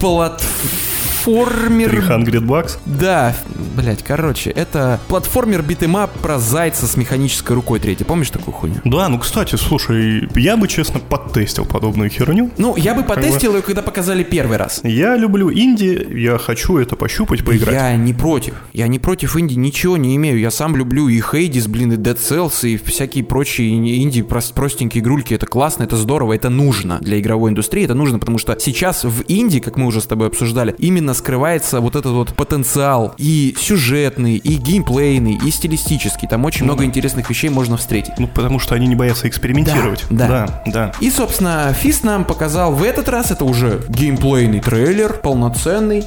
[1.25, 1.91] платформер...
[1.91, 2.79] 300 bucks.
[2.87, 3.35] Да,
[3.77, 8.07] блять, короче, это платформер beat 'em up про зайца с механической рукой третьей.
[8.07, 8.77] Помнишь такую хуйню?
[8.85, 12.51] Да, ну, кстати, слушай, я бы, честно, подтестил подобную херню.
[12.59, 14.81] Ну, я бы потестил ее, когда показали первый раз.
[14.85, 17.75] Я люблю инди, я хочу это пощупать, поиграть.
[17.75, 18.55] Я не против.
[18.73, 20.39] Я не против инди, ничего не имею.
[20.39, 25.03] Я сам люблю и Hades, блин, и Dead Cells, и всякие прочие инди, прос- простенькие
[25.03, 25.35] игрульки.
[25.35, 27.85] Это классно, это здорово, это нужно для игровой индустрии.
[27.85, 31.81] Это нужно, потому что сейчас в инди, как мы уже с тобой обсуждали, именно скрывается
[31.81, 36.29] вот этот вот потенциал и сюжетный, и геймплейный, и стилистический.
[36.29, 38.19] Там очень много интересных вещей можно встретить.
[38.19, 40.05] Ну, потому что они не боятся экспериментировать.
[40.11, 40.47] Да, да.
[40.67, 40.73] да.
[40.73, 40.93] да.
[41.01, 46.05] И, собственно, Фист нам показал в этот раз, это уже геймплейный трейлер, полноценный.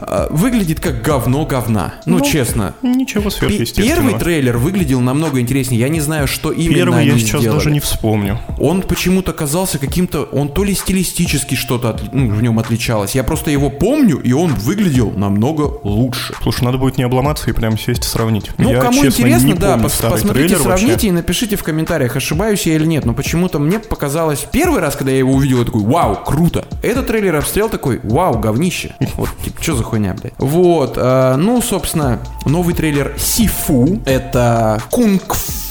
[0.00, 1.94] А, Выглядит как говно говна.
[2.06, 2.74] Ну, Ну, честно.
[2.82, 3.94] Ничего сверхъестественного.
[4.10, 5.80] Первый трейлер выглядел намного интереснее.
[5.80, 7.58] Я не знаю, что именно Первый они я сейчас сделали.
[7.58, 8.38] даже не вспомню.
[8.58, 10.22] Он почему-то казался каким-то...
[10.32, 13.14] Он то ли стилистически что-то отли- ну, в нем отличалось.
[13.14, 16.34] Я просто его помню, и он выглядел намного лучше.
[16.42, 18.50] Слушай, надо будет не обломаться и прям сесть и сравнить.
[18.58, 20.78] Ну, я, кому честно, интересно, не да, помню пос- посмотрите, трейлер вообще.
[20.84, 23.04] сравните и напишите в комментариях, ошибаюсь я или нет.
[23.04, 26.64] Но почему-то мне показалось первый раз, когда я его увидел, я такой, вау, круто.
[26.82, 28.94] Этот трейлер посмотрел такой, вау, говнище.
[29.14, 30.32] Вот, типа, что за хуйня, блядь.
[30.38, 34.00] Вот, а, ну, собственно, новый трейлер Sifu.
[34.04, 35.61] Это кунг-фу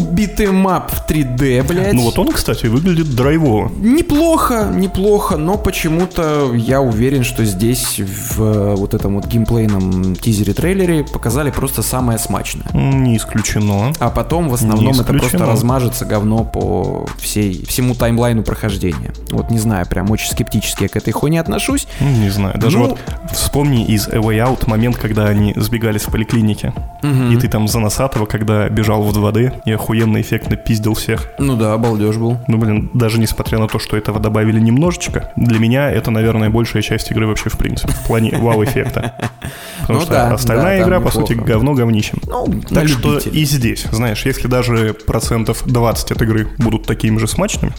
[0.00, 1.92] beat 'em up в 3D, блядь.
[1.92, 3.70] Ну вот он, кстати, выглядит драйвово.
[3.76, 11.04] Неплохо, неплохо, но почему-то я уверен, что здесь в э, вот этом вот геймплейном тизере-трейлере
[11.04, 12.66] показали просто самое смачное.
[12.72, 13.92] Не исключено.
[14.00, 19.12] А потом в основном это просто размажется говно по всей, всему таймлайну прохождения.
[19.30, 21.86] Вот не знаю, прям очень скептически я к этой хуйне отношусь.
[22.00, 22.58] Не знаю.
[22.58, 22.98] Даже Ну- вот
[23.32, 26.72] вспомни из A Way Out момент, когда они сбегали с поликлиники.
[27.02, 31.28] И ты там за Носатого, когда бежал в 2D и охуенно эффектно пиздил всех.
[31.38, 32.38] Ну да, балдеж был.
[32.48, 36.82] Ну, блин, даже несмотря на то, что этого добавили немножечко, для меня это, наверное, большая
[36.82, 39.14] часть игры вообще в принципе, в плане вау-эффекта.
[39.80, 42.18] Потому Ну что да, остальная да, игра, по сути, говно говнищем.
[42.26, 47.26] Ну, Так что и здесь, знаешь, если даже процентов 20 от игры будут такими же
[47.26, 47.72] смачными,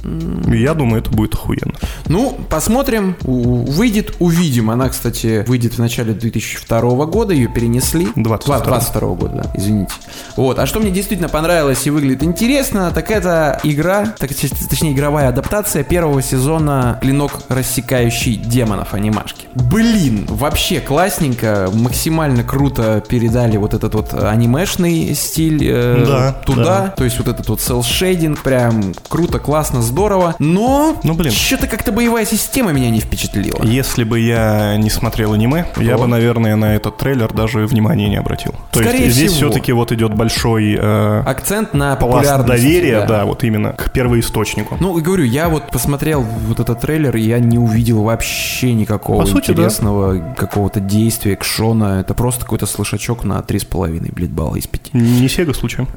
[0.55, 1.73] я думаю, это будет охуенно.
[2.08, 3.15] Ну, посмотрим.
[3.21, 4.69] Выйдет, увидим.
[4.69, 7.34] Она, кстати, выйдет в начале 2002 года.
[7.34, 8.08] Ее перенесли.
[8.15, 8.60] 22.
[8.60, 9.93] 22 года, да, извините.
[10.36, 10.60] Вот.
[10.60, 14.30] А что мне действительно понравилось и выглядит интересно, так это игра, так,
[14.69, 19.48] точнее, игровая адаптация первого сезона «Клинок, рассекающий демонов» анимашки.
[19.56, 26.63] Блин, вообще классненько, максимально круто передали вот этот вот анимешный стиль э, Да, туда.
[26.63, 26.88] да.
[26.95, 30.36] То есть вот этот вот селшейдинг, прям круто, классно, здорово.
[30.39, 31.32] Но Ну, блин.
[31.32, 33.63] что-то как-то боевая система меня не впечатлила.
[33.63, 36.04] Если бы я не смотрел аниме, я То?
[36.04, 38.54] бы, наверное, на этот трейлер даже внимания не обратил.
[38.71, 39.50] То Скорее есть здесь всего.
[39.52, 42.63] все-таки вот идет большой э, Акцент на пласт популярность.
[42.63, 43.25] доверия, да.
[43.25, 44.77] вот именно к первоисточнику.
[44.79, 49.21] Ну, и говорю, я вот посмотрел вот этот трейлер, и я не увидел вообще никакого
[49.21, 49.53] По сути, да.
[49.53, 51.99] интересного какого-то действия, экшона.
[51.99, 54.93] Это просто какой-то слышачок на 3,5, блин, балла из 5.
[54.93, 55.88] Не Сега случаем?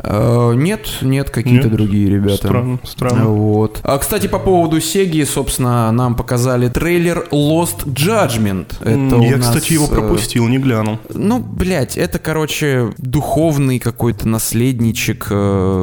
[0.60, 2.36] нет, нет, какие-то другие ребята.
[2.36, 3.24] Странно, странно.
[3.28, 3.80] Вот.
[3.82, 8.66] А, кстати, по поводу Сеги, собственно, нам показали трейлер Lost Judgment.
[8.80, 10.98] Это я, нас, кстати, его э, пропустил, не глянул.
[11.12, 15.34] Ну, блядь, это, короче, духовный какой-то наследничек э,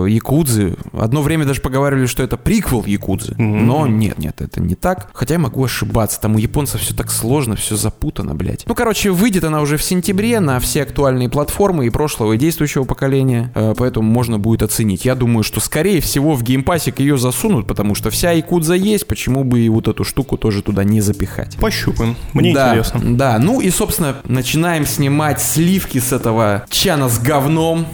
[0.08, 0.76] Якудзы.
[0.94, 3.36] Одно время даже поговаривали, что это приквел Якудзы.
[3.38, 5.10] Но нет, нет, это не так.
[5.14, 6.20] Хотя я могу ошибаться.
[6.22, 8.64] Там у японцев все так сложно, все запутано, блядь.
[8.68, 12.84] Ну, короче, выйдет она уже в сентябре на все актуальные платформы и прошлого, и действующего
[12.84, 13.52] поколения.
[13.56, 15.06] Э, поэтому можно будет оценить.
[15.06, 19.08] Я думаю, что, скорее всего, в геймпасик ее засунут, потому что вся Якудза есть.
[19.08, 21.58] Почему бы и вот эту штуку тоже туда не запихать?
[21.58, 22.16] Пощупаем.
[22.34, 23.02] Мне да, интересно.
[23.16, 27.86] Да, ну и, собственно, начинаем снимать сливки с этого чана с говном.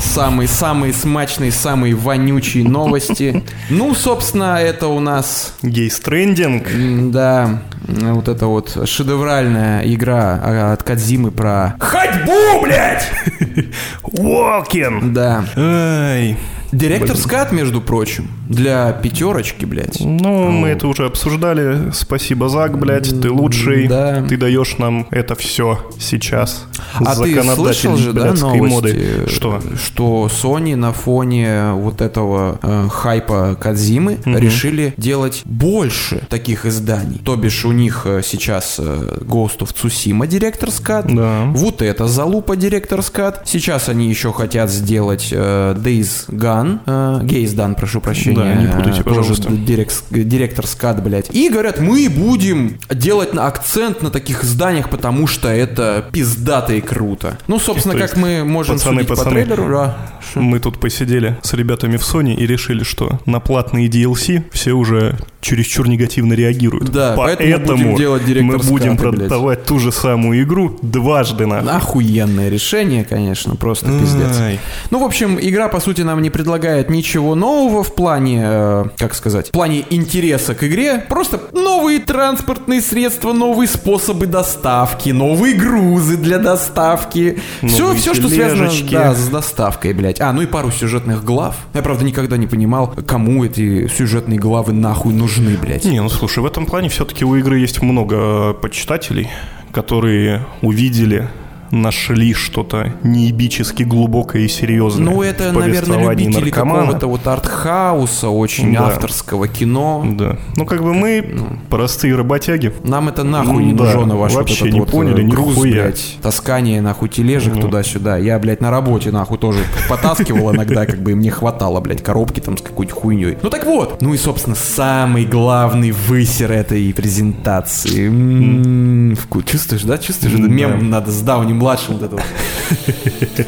[0.00, 3.42] Самые-самые смачные, самые вонючие новости.
[3.70, 6.66] Ну, собственно, это у нас, Гей-стрендинг.
[7.12, 13.08] да, вот эта вот шедевральная игра а, от Кадзимы про ходьбу, блядь!
[14.02, 15.12] Walking.
[15.12, 15.44] Да.
[15.56, 16.36] Ай.
[16.72, 20.00] Директор скат, между прочим, для пятерочки, блядь.
[20.00, 21.90] Ну, мы это уже обсуждали.
[21.92, 23.88] Спасибо, Зак, блядь, ты лучший.
[23.88, 24.24] Да.
[24.28, 26.66] Ты даешь нам это все сейчас.
[26.94, 28.58] А ты слышал же, да, новости?
[28.58, 29.26] моды.
[29.28, 29.60] Что?
[29.76, 37.20] Что Sony на фоне вот этого э, хайпа Кадзимы решили делать больше таких изданий.
[37.24, 41.06] То бишь у них э, сейчас э, Ghost of Tsushima директор скат.
[41.08, 41.44] Да.
[41.54, 43.42] Вот это залупа директор скат.
[43.44, 46.59] Сейчас они еще хотят сделать э, Days Gone.
[46.86, 48.36] Э, Gaze Done, прошу прощения.
[48.36, 49.52] Да, не путайте, Э, тоже пожалуйста.
[49.52, 51.30] директ- директор скат, блядь.
[51.34, 57.38] И говорят, мы будем делать акцент на таких изданиях, потому что это пиздато и круто.
[57.46, 59.68] Ну, собственно, как мы можем пацаны, судить по пацаны, трейлеру.
[59.72, 59.96] да.
[60.34, 65.18] Мы тут посидели с ребятами в Sony и решили, что на платные DLC все уже
[65.40, 66.90] чересчур негативно реагируют.
[66.90, 69.28] Да, поэтому поэтому будем делать мы будем скаты, блядь.
[69.28, 71.60] продавать ту же самую игру дважды на.
[71.76, 74.38] Охуенное решение, конечно, просто пиздец.
[74.40, 74.60] Ай.
[74.90, 76.49] Ну, в общем, игра, по сути, нам не предлагает
[76.88, 81.04] ничего нового в плане, э, как сказать, в плане интереса к игре.
[81.08, 87.38] Просто новые транспортные средства, новые способы доставки, новые грузы для доставки.
[87.62, 90.20] Все, Новые все, что связано да, с доставкой, блядь.
[90.20, 91.56] А, ну и пару сюжетных глав.
[91.74, 95.84] Я, правда, никогда не понимал, кому эти сюжетные главы нахуй нужны, блядь.
[95.84, 99.28] Не, ну слушай, в этом плане все-таки у игры есть много э, почитателей,
[99.72, 101.28] которые увидели
[101.70, 105.04] нашли что-то неебически глубокое и серьезное.
[105.04, 108.88] Ну, это, наверное, любители какого-то вот артхауса, очень Да.
[108.88, 110.04] авторского кино.
[110.12, 110.36] Да.
[110.56, 111.24] Ну, как бы мы
[111.68, 112.72] простые работяги.
[112.84, 115.28] Нам это нахуй Ну не да, нужно, ваш вот вообще этот не вот, поняли э,
[115.28, 115.72] груз, нихуя.
[115.84, 117.60] блядь, таскание, нахуй, тележек Ну.
[117.62, 118.16] туда-сюда.
[118.18, 122.40] Я, блядь, на работе, нахуй, тоже потаскивал иногда, как бы, и мне хватало, блядь, коробки
[122.40, 123.38] там с какой-нибудь хуйней.
[123.42, 124.02] Ну так вот.
[124.02, 128.08] Ну и, собственно, самый главный высер этой презентации.
[128.08, 129.98] М, вку- Чувствуешь, да?
[129.98, 130.34] Чувствуешь?
[130.38, 130.84] Мем да.
[130.98, 131.59] надо с Дауни-младшим
[132.02, 132.24] это вот.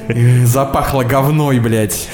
[0.09, 2.09] Э, Запахло говной, блядь.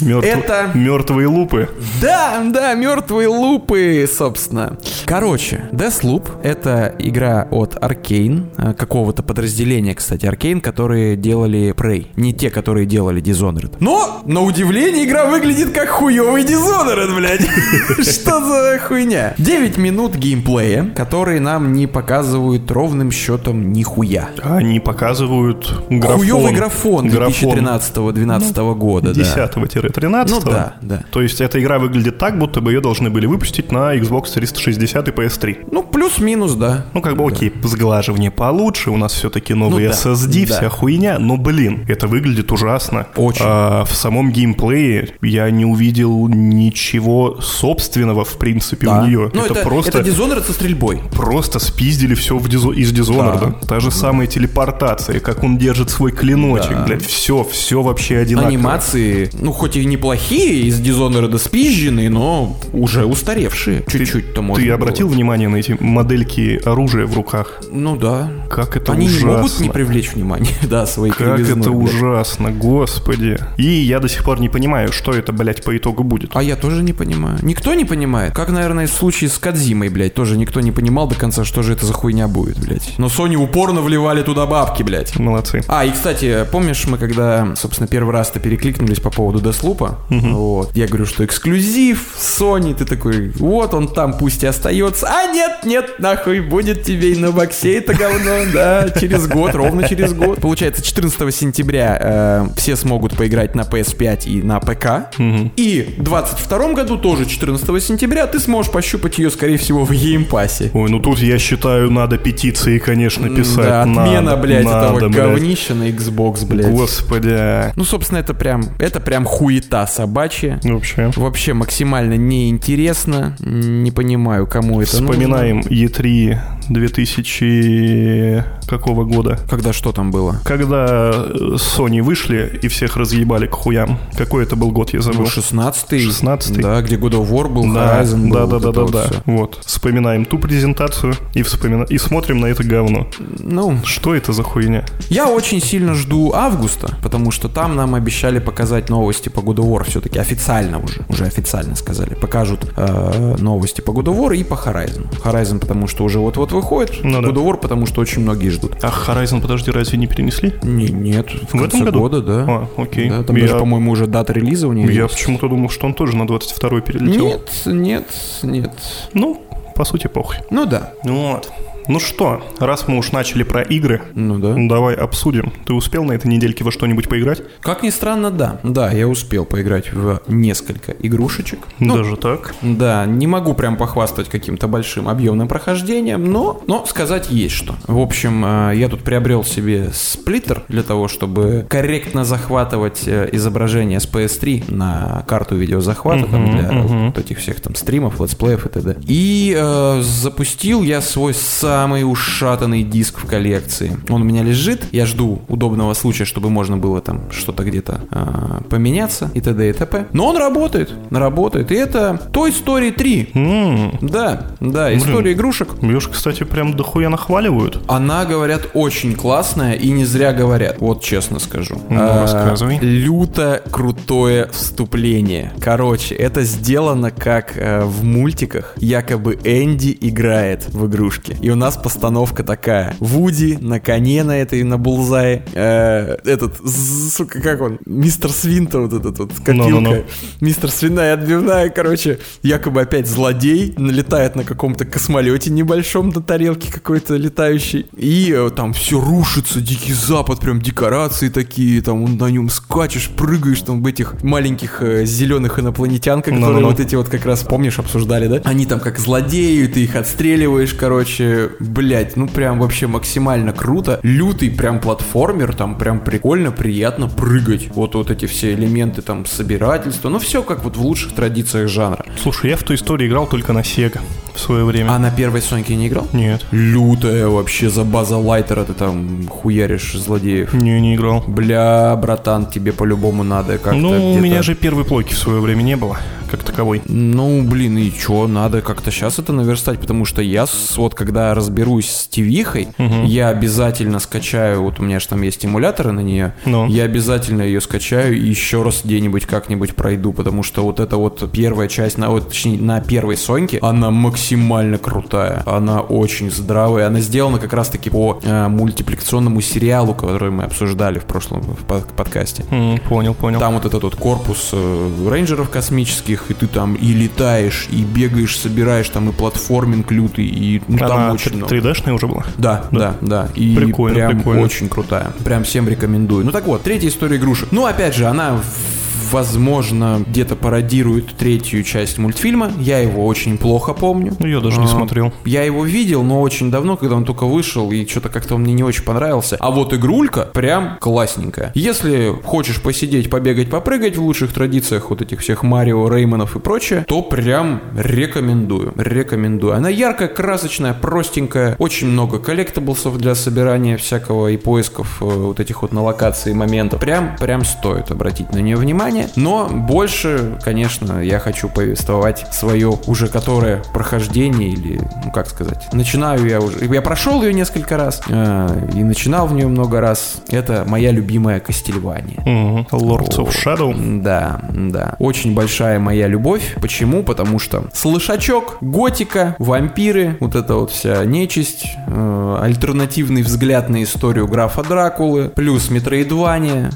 [0.00, 1.68] Мертв- Это- Мертвые лупы.
[2.00, 4.76] Да, да, мертвые лупы, собственно.
[5.06, 12.06] Короче, Deathloop— это игра от Arkane, э, какого-то подразделения, кстати, Arkane, которые делали Prey.
[12.16, 13.74] Не те, которые делали Dishonored.
[13.80, 17.40] Но, на удивление, игра выглядит как хуёвый Dishonored, блядь.
[18.06, 19.34] Что за хуйня?
[19.38, 24.28] 9 минут геймплея, которые нам не показывают ровным счетом нихуя.
[24.42, 26.18] Они показывают графон.
[26.20, 29.14] Хуёвый графон Графон 2013-2012 года, да.
[29.14, 29.56] 10
[29.92, 31.04] 13 Ну да, да.
[31.10, 35.08] То есть эта игра выглядит так, будто бы ее должны были выпустить на Xbox 360
[35.08, 35.68] и PS3.
[35.70, 36.86] Ну, плюс-минус, да.
[36.94, 40.56] Ну, как бы, окей, сглаживание получше, у нас все-таки новый Ну да, SSD, да.
[40.58, 43.06] вся хуйня, но, блин, это выглядит ужасно.
[43.16, 43.44] Очень.
[43.46, 49.00] А, в самом геймплее я не увидел ничего собственного, в принципе, Да.
[49.02, 49.30] у нее.
[49.34, 49.98] Ну, это, это, просто...
[49.98, 51.00] это Dishonored со стрельбой.
[51.14, 53.66] Просто спиздили все в дизо- из Dishonored.
[53.66, 56.84] Та же самая телепортация, как он держит свой клиночек, Да.
[56.84, 58.48] блядь, все, все вообще одинаково.
[58.50, 63.84] Анимации, ну, хоть и неплохие, из Dishonored спизженные, но уже устаревшие.
[63.90, 64.74] Чуть-чуть-то можно Ты было.
[64.76, 67.60] обратил внимание на эти модельки оружия в руках?
[67.70, 68.30] Ну да.
[68.50, 69.26] Как это Они ужасно.
[69.26, 71.94] не могут не привлечь внимание, да, своей Как кривизной, это блядь.
[71.94, 73.38] ужасно, господи.
[73.56, 76.30] И я до сих пор не понимаю, что это, блядь, по итогу будет.
[76.34, 77.38] А я тоже не понимаю.
[77.42, 78.34] Никто не понимает.
[78.34, 81.72] Как, наверное, в случае с Кадзимой, блядь, тоже никто не понимал до конца, что же
[81.72, 82.94] это за хуйня будет, блядь.
[82.98, 85.18] Но Sony упорно вливали туда бабки, блядь.
[85.18, 85.62] Молодцы.
[85.68, 90.86] А, и, кстати, помнишь, мы когда, собственно, первый раз-то перекликнулись по поводу Деслупа, вот, я
[90.86, 95.98] говорю, что эксклюзив Sony, ты такой, вот он там пусть и остается, а нет, нет,
[95.98, 100.40] нахуй, будет тебе и на боксе это говно, да, через год, ровно через год.
[100.40, 106.72] Получается, 14 сентября э, все смогут поиграть на PS5 и на ПК, и в 22
[106.72, 110.70] году, тоже 14 сентября, ты сможешь пощупать ее, скорее всего, в геймпассе.
[110.72, 113.66] Ой, ну тут я считаю, надо петиции, конечно, писать.
[113.66, 115.12] Да, отмена, Надо, блядь, надо, этого блядь.
[115.12, 116.70] говнища на Xbox, блядь.
[116.70, 117.72] Господи.
[117.76, 120.60] Ну, собственно, это прям, это прям хуета собачья.
[120.62, 121.10] Вообще.
[121.16, 123.36] Вообще максимально неинтересно.
[123.40, 125.70] Не понимаю, кому это Вспоминаем нужно.
[125.70, 128.44] E3 2000...
[128.68, 129.40] какого года?
[129.50, 130.40] Когда что там было?
[130.44, 133.98] Когда э, Sony вышли и всех разъебали к хуям.
[134.16, 135.22] Какой это был год, я забыл.
[135.22, 136.06] Ну, 16-й.
[136.06, 136.62] 16-й.
[136.62, 138.34] Да, где God of War был, Да, Horizon был.
[138.34, 139.02] да, вот да, да, да, вот да.
[139.04, 139.22] всё.
[139.26, 139.58] Вот.
[139.66, 141.82] Вспоминаем ту презентацию и вспомина...
[141.82, 143.08] и смотрим на это говно.
[143.40, 144.84] Ну, Что это за хуйня?
[145.08, 149.68] я очень сильно жду августа, потому что там нам обещали показать новости по God of
[149.70, 152.14] War все-таки официально уже, уже официально сказали.
[152.14, 155.06] Покажут э, новости по God of War и по Horizon.
[155.24, 157.28] Horizon, потому что уже вот-вот выходит, Ну да.
[157.28, 158.76] God of War, потому что очень многие ждут.
[158.82, 160.54] Ах, Horizon, подожди, разве не перенесли?
[160.62, 161.98] Не, нет, в, В конце этом году?
[162.00, 162.44] года, да.
[162.48, 163.08] А, окей.
[163.10, 165.14] Да, там Я- даже, по-моему, уже дата релиза у нее Я есть.
[165.14, 167.26] почему-то думал, что он тоже на 22-й перелетел.
[167.26, 168.06] Нет, нет,
[168.42, 168.72] нет.
[169.14, 169.40] Ну,
[169.74, 170.36] по сути, похуй.
[170.50, 171.50] Ну да, Вот.
[171.90, 174.54] Ну что, раз мы уж начали про игры, ну да.
[174.56, 175.52] давай обсудим.
[175.66, 177.42] Ты успел на этой недельке во что-нибудь поиграть?
[177.60, 178.60] Как ни странно, да.
[178.62, 181.58] Да, я успел поиграть в несколько игрушечек.
[181.80, 182.54] Ну, Даже так?
[182.62, 187.74] Да, не могу прям похвастать каким-то большим объемным прохождением, но, но сказать есть что.
[187.88, 193.98] В общем, э, я тут приобрел себе сплиттер для того, чтобы корректно захватывать э, изображение
[193.98, 198.96] с PS3 на карту видеозахвата там, для вот этих всех там стримов, летсплеев и т.д.
[199.08, 201.34] И э, запустил я свой
[201.80, 203.96] самый ушатанный диск в коллекции.
[204.10, 208.68] Он у меня лежит, я жду удобного случая, чтобы можно было там что-то где-то э,
[208.68, 209.70] поменяться и т.д.
[209.70, 210.04] и т.п.
[210.12, 211.72] Но он работает, работает.
[211.72, 213.28] И это Toy Story 3.
[213.34, 215.68] М, Да, да, история игрушек.
[215.82, 217.82] Ж, кстати, прям дохуя нахваливают.
[217.88, 221.80] Она, говорят, очень классная и не зря говорят, вот честно скажу.
[221.88, 222.78] Ну, А, рассказывай.
[222.82, 225.52] Люто крутое вступление.
[225.60, 228.74] Короче, это сделано как э, в мультиках.
[228.76, 231.36] Якобы Энди играет в игрушки.
[231.40, 232.94] И у нас постановка такая.
[233.00, 235.44] Вуди на коне на этой, на булзае.
[235.52, 237.78] Э, этот, сука, как он?
[237.86, 239.52] Мистер Свинта вот этот вот, копилка.
[239.52, 240.04] Ну-ну-ну.
[240.40, 247.16] Мистер Свиная отбивная, короче, якобы опять злодей, налетает на каком-то космолете небольшом на тарелке какой-то
[247.16, 253.08] летающий, и э, там все рушится, Дикий Запад, прям декорации такие, там на нем скачешь,
[253.10, 256.68] прыгаешь там в этих маленьких э, зеленых инопланетян, которые Ну-ну-ну.
[256.68, 258.40] вот эти вот как раз, помнишь, обсуждали, да?
[258.44, 264.50] Они там как злодеи, ты их отстреливаешь, короче, блять, ну прям вообще максимально круто, лютый
[264.50, 270.18] прям платформер, там прям прикольно, приятно прыгать, вот вот эти все элементы там собирательства, ну
[270.18, 272.04] все как вот в лучших традициях жанра.
[272.20, 274.00] Слушай, я в той истории играл только на Sega
[274.34, 274.90] в свое время.
[274.90, 276.08] А на первой Соньке не играл?
[276.12, 276.44] Нет.
[276.50, 280.52] Лютая вообще за база лайтера ты там хуяришь злодеев.
[280.52, 281.24] Не, не играл.
[281.26, 285.62] Бля, братан, тебе по-любому надо как-то Ну, у меня же первой плойки в свое время
[285.62, 285.98] не было,
[286.30, 286.82] как таковой.
[286.86, 291.90] Ну, блин, и чё, надо как-то сейчас это наверстать, потому что я, вот когда разберусь
[291.90, 292.68] с ТВихой,
[293.04, 296.66] я обязательно скачаю, вот у меня же там есть эмуляторы на нее, Ну.
[296.68, 301.30] я обязательно ее скачаю и еще раз где-нибудь как-нибудь пройду, потому что вот эта вот
[301.32, 307.00] первая часть, на, вот, точнее, на первой Соньке, она максимально крутая, она очень здравая, она
[307.00, 312.44] сделана как раз-таки по э, мультипликационному сериалу, который мы обсуждали в прошлом в под- подкасте.
[312.50, 313.40] М, понял, понял.
[313.40, 318.38] Там вот этот вот корпус э, рейнджеров космических, и ты там и летаешь, и бегаешь,
[318.38, 321.54] собираешь, там и платформинг лютый, и ну, там Она очень много.
[321.54, 322.24] 3D-шная уже была?
[322.38, 323.28] Да, да, да.
[323.34, 324.42] И Прикольно, прям прикольно.
[324.42, 325.12] очень крутая.
[325.24, 326.24] Прям всем рекомендую.
[326.24, 327.48] Ну так вот, третья история игрушек.
[327.52, 328.79] Ну, опять же, она в
[329.10, 332.52] возможно, где-то пародирует третью часть мультфильма.
[332.58, 334.14] Я его очень плохо помню.
[334.18, 335.12] Ну, я даже не А, смотрел.
[335.24, 338.52] Я его видел, но очень давно, когда он только вышел, и что-то как-то он мне
[338.52, 339.36] не очень понравился.
[339.40, 341.52] А вот игрулька прям классненькая.
[341.54, 346.84] Если хочешь посидеть, побегать, попрыгать в лучших традициях вот этих всех Марио, Реймонов и прочее,
[346.86, 348.72] то прям рекомендую.
[348.76, 349.54] Рекомендую.
[349.54, 351.56] Она яркая, красочная, простенькая.
[351.58, 356.80] Очень много коллектаблсов для собирания всякого и поисков э, вот этих вот на локации моментов.
[356.80, 358.99] Прям, прям стоит обратить на нее внимание.
[359.16, 366.26] Но больше, конечно, я хочу повествовать свое уже которое прохождение или, ну как сказать, начинаю
[366.26, 370.22] я уже, я прошел ее несколько раз э, и начинал в нее много раз.
[370.28, 372.20] Это моя любимая Кастельвания.
[372.20, 372.66] Мгм.
[372.72, 373.30] Lords of.
[373.30, 374.00] Shadow.
[374.02, 374.96] Да, да.
[374.98, 376.54] Очень большая моя любовь.
[376.60, 377.02] Почему?
[377.02, 384.26] Потому что слышачок, готика, вампиры, вот эта вот вся нечисть, э, альтернативный взгляд на историю
[384.28, 386.70] графа Дракулы, плюс Метроидвания.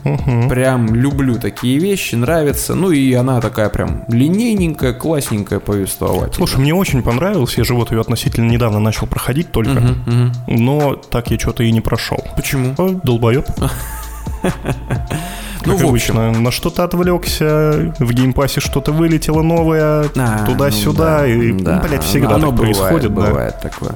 [0.48, 2.74] Прям люблю такие вещи, нравится.
[2.74, 6.34] Ну и она такая прям линейненькая, классненькая повествователь.
[6.36, 7.56] Слушай, мне очень понравилось.
[7.58, 9.82] Я же вот ее относительно недавно начал проходить только.
[10.46, 12.24] Но так я что-то и не прошел.
[12.36, 12.74] Почему?
[12.78, 13.46] О, Долбоеб.
[15.66, 15.88] Ну, Как общем.
[16.18, 21.76] обычно, на что-то отвлекся, в геймпассе что-то вылетело новое, А, туда-сюда, ну да, и, да.
[21.82, 23.22] ну, блядь, всегда Оно так бывает, происходит, да.
[23.28, 23.92] бывает такое.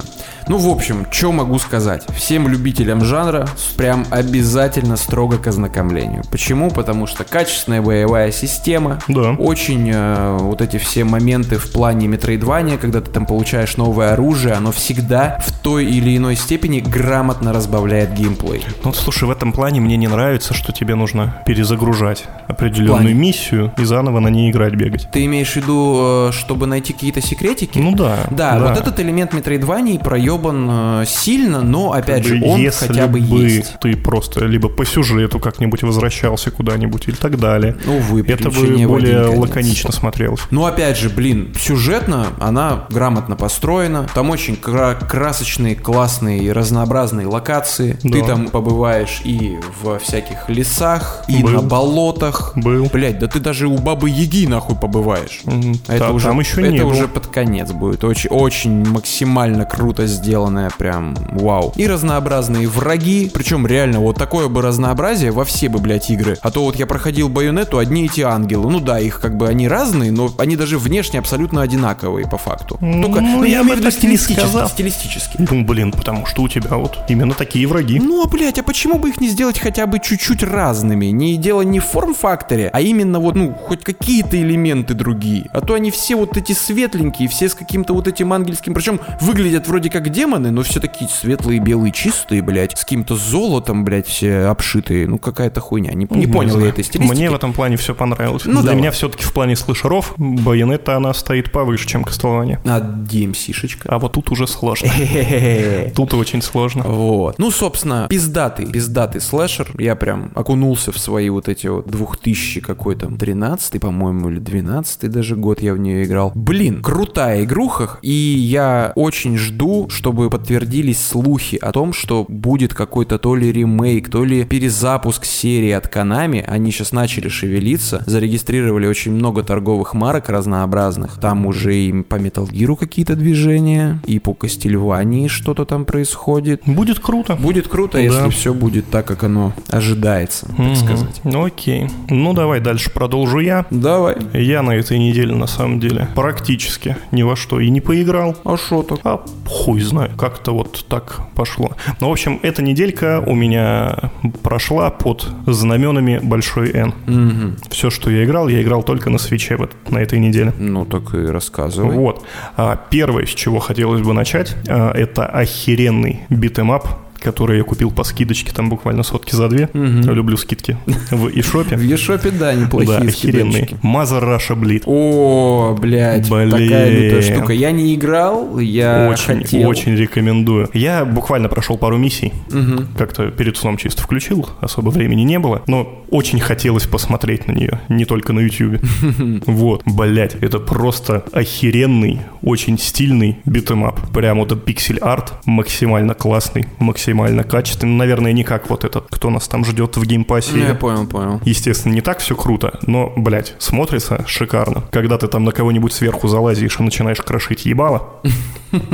[0.49, 2.03] Ну, в общем, что могу сказать?
[2.15, 3.47] Всем любителям жанра
[3.77, 6.23] прям обязательно строго к ознакомлению.
[6.31, 6.71] Почему?
[6.71, 9.33] Потому что качественная боевая система, Да.
[9.33, 14.55] очень э, вот эти все моменты в плане метроидвания, когда ты там получаешь новое оружие,
[14.55, 18.63] оно всегда в той или иной степени грамотно разбавляет геймплей.
[18.83, 23.13] Ну, слушай, в этом плане мне не нравится, что тебе нужно перезагружать определенную плане?
[23.13, 25.07] миссию и заново на ней играть, бегать.
[25.11, 27.77] Ты имеешь в виду, э, чтобы найти какие-то секретики?
[27.77, 28.17] Ну да.
[28.31, 29.99] Да, вот этот элемент метроидвании
[30.39, 33.75] проебан э, сильно, но опять Как же он если хотя бы бы есть.
[33.81, 39.25] ты просто либо по сюжету как-нибудь возвращался куда-нибудь или так далее, Увы, это бы более
[39.27, 40.41] лаконично смотрелось.
[40.51, 44.07] Ну, опять же, блин, сюжетно она грамотно построена.
[44.13, 47.97] Там очень кра- красочные, классные и разнообразные локации.
[48.01, 48.27] Ты Да.
[48.27, 51.49] там побываешь и в всяких лесах, и Был.
[51.51, 52.53] на болотах.
[52.55, 52.85] Был.
[52.91, 55.41] Блять, да ты даже у бабы Яги нахуй побываешь.
[55.45, 57.07] А Это та- уже, там еще это не уже было.
[57.07, 58.03] под конец будет.
[58.03, 61.73] Очень, очень максимально круто сделанное, прям вау.
[61.75, 66.37] И разнообразные враги, причем реально вот такое бы разнообразие во все бы, блядь, игры.
[66.41, 68.69] А то вот я проходил байонету, одни и те ангелы.
[68.69, 72.77] Ну да, их как бы они разные, но они даже внешне абсолютно одинаковые по факту.
[72.79, 74.69] Только, Ну, я я имею в виду стилистически, сказал.
[74.69, 75.37] стилистически.
[75.49, 77.99] Ну, блин, потому что у тебя вот именно такие враги.
[77.99, 81.07] Ну, а, блядь, а почему бы их не сделать хотя бы чуть-чуть разными?
[81.07, 85.47] Не дело не в форм-факторе, а именно вот, ну, хоть какие-то элементы другие.
[85.53, 89.67] А то они все вот эти светленькие, все с каким-то вот этим ангельским, причем выглядят
[89.67, 94.45] вроде как демоны, но все такие светлые, белые, чистые, блядь, с каким-то золотом, блядь, все
[94.45, 95.07] обшитые.
[95.07, 95.93] Ну, какая-то хуйня.
[95.93, 97.15] Не, не понял я этой стилистики.
[97.15, 98.45] Мне в этом плане все понравилось.
[98.45, 98.77] Ну, Для давай.
[98.77, 102.61] меня все-таки в плане слышеров байонета она стоит повыше, чем Кастлования.
[102.65, 103.89] А, DMC-шечка.
[103.89, 104.89] А вот тут уже сложно.
[105.95, 106.83] Тут очень сложно.
[106.83, 107.37] Вот.
[107.39, 109.71] Ну, собственно, пиздатый, пиздатый слэшер.
[109.77, 115.35] Я прям окунулся в свои вот эти вот 2000 какой-то 13 по-моему, или 12 даже
[115.35, 116.31] год я в нее играл.
[116.35, 123.17] Блин, крутая игруха, и я очень жду, чтобы подтвердились слухи о том, что будет какой-то
[123.17, 126.41] то ли ремейк, то ли перезапуск серии от Konami.
[126.47, 131.19] Они сейчас начали шевелиться, зарегистрировали очень много торговых марок разнообразных.
[131.19, 136.61] Там уже и по Metal Gear какие-то движения, и по Castlevania что-то там происходит.
[136.65, 137.35] Будет круто.
[137.35, 138.03] Будет круто, Да.
[138.03, 140.75] если все будет так, как оно ожидается, так Мгм.
[140.77, 141.21] сказать.
[141.25, 141.87] Ну окей.
[142.09, 143.65] Ну давай дальше продолжу я.
[143.69, 144.15] Давай.
[144.33, 148.37] Я на этой неделе на самом деле практически ни во что и не поиграл.
[148.45, 148.99] А шо так?
[149.03, 151.71] А хуй знаю, как-то вот так пошло.
[151.99, 154.11] Ну, в общем, эта неделька у меня
[154.43, 156.93] прошла под знаменами большой N.
[157.05, 157.57] Мгм.
[157.69, 160.53] Все, что я играл, я играл только на Switch е вот на этой неделе.
[160.57, 161.95] Ну так и рассказывай.
[161.95, 162.23] Вот.
[162.55, 166.87] А, первое, с чего хотелось бы начать, а, это охеренный beat 'em up,
[167.19, 169.69] который я купил по скидочке, там буквально сотки за две.
[169.73, 170.77] Люблю скидки
[171.11, 171.81] в В eShop.
[171.83, 173.75] eShop е, да, неплохие Да, скидочки.
[173.83, 174.83] Mother Russia Bleed.
[174.85, 176.49] О, блядь, Блин.
[176.51, 177.53] такая лютая штука.
[177.53, 179.67] Я не играл, я Очень, хотел.
[179.69, 180.69] очень рекомендую.
[180.73, 182.33] Я буквально прошел пару миссий.
[182.51, 182.87] Мгм.
[182.97, 185.61] Как-то перед сном чисто включил, особо времени не было.
[185.67, 188.81] Но очень хотелось посмотреть на нее, не только на YouTube.
[189.45, 194.11] Вот, блять, это просто охеренный, очень стильный beat 'em up.
[194.11, 197.08] Прям вот pixel art, максимально классный, максимально
[197.43, 197.95] качественный.
[197.95, 200.53] Наверное, не как вот этот, кто нас там ждет в Game Pass е.
[200.53, 201.41] Ну, я понял, понял.
[201.45, 204.83] Естественно, не так все круто, но, блядь, смотрится шикарно.
[204.91, 208.21] Когда ты там на кого-нибудь сверху залазишь и начинаешь крошить ебало,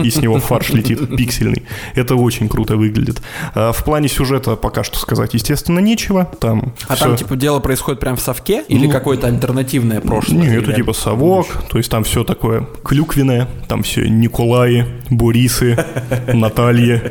[0.03, 1.63] и с него фарш летит пиксельный.
[1.95, 3.21] Это очень круто выглядит.
[3.53, 6.29] А в плане сюжета пока что сказать, естественно, нечего.
[6.39, 8.63] Там А всё- там, типа, дело происходит прям в совке?
[8.67, 10.37] Или Ну, какое-то альтернативное прошлое?
[10.39, 15.77] Не, Или это типа совок, то есть там все такое клюквенное, там все Николаи, Борисы,
[16.33, 17.01] Натальи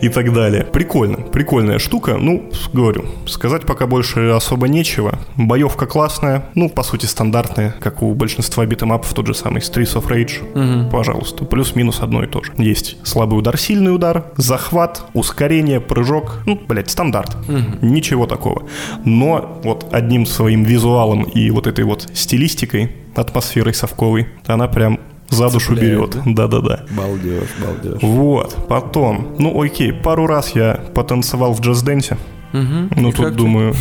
[0.00, 0.64] и так далее.
[0.64, 2.16] Прикольно, прикольная штука.
[2.18, 5.18] Ну, говорю, сказать пока больше особо нечего.
[5.36, 10.06] Боевка классная, ну, по сути, стандартная, как у большинства битэмапов, тот же самый Streets of
[10.08, 10.90] Rage.
[10.90, 12.52] Пожалуйста, плюс-минус одно и то же.
[12.58, 16.40] Есть слабый удар, сильный удар, захват, ускорение, прыжок.
[16.46, 17.36] Ну, блядь, стандарт.
[17.82, 18.64] Ничего такого.
[19.04, 25.50] Но вот одним своим визуалом и вот этой вот стилистикой, атмосферой совковой, она прям за
[25.50, 26.34] душу Цепляет, берет.
[26.34, 26.84] Да-да-да.
[26.90, 28.02] Балдеж, балдеж.
[28.02, 32.16] Вот, потом, ну окей, пару раз я потанцевал в джаз-денсе.
[32.52, 33.38] Ну И тут как ты?
[33.38, 33.74] думаю,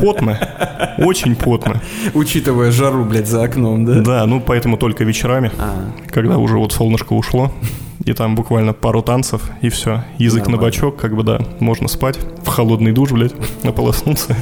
[0.00, 0.38] потно,
[0.98, 1.80] очень потно.
[2.14, 4.00] Учитывая жару, блядь, за окном, да?
[4.00, 5.74] Да, ну поэтому только вечерами, А,
[6.08, 7.52] когда уже вот солнышко ушло,
[8.04, 10.04] и там буквально пару танцев, и все.
[10.18, 10.66] Язык на Нормально.
[10.72, 13.34] бочок, как бы да, можно спать, в холодный душ, блядь,
[13.64, 14.36] ополоснуться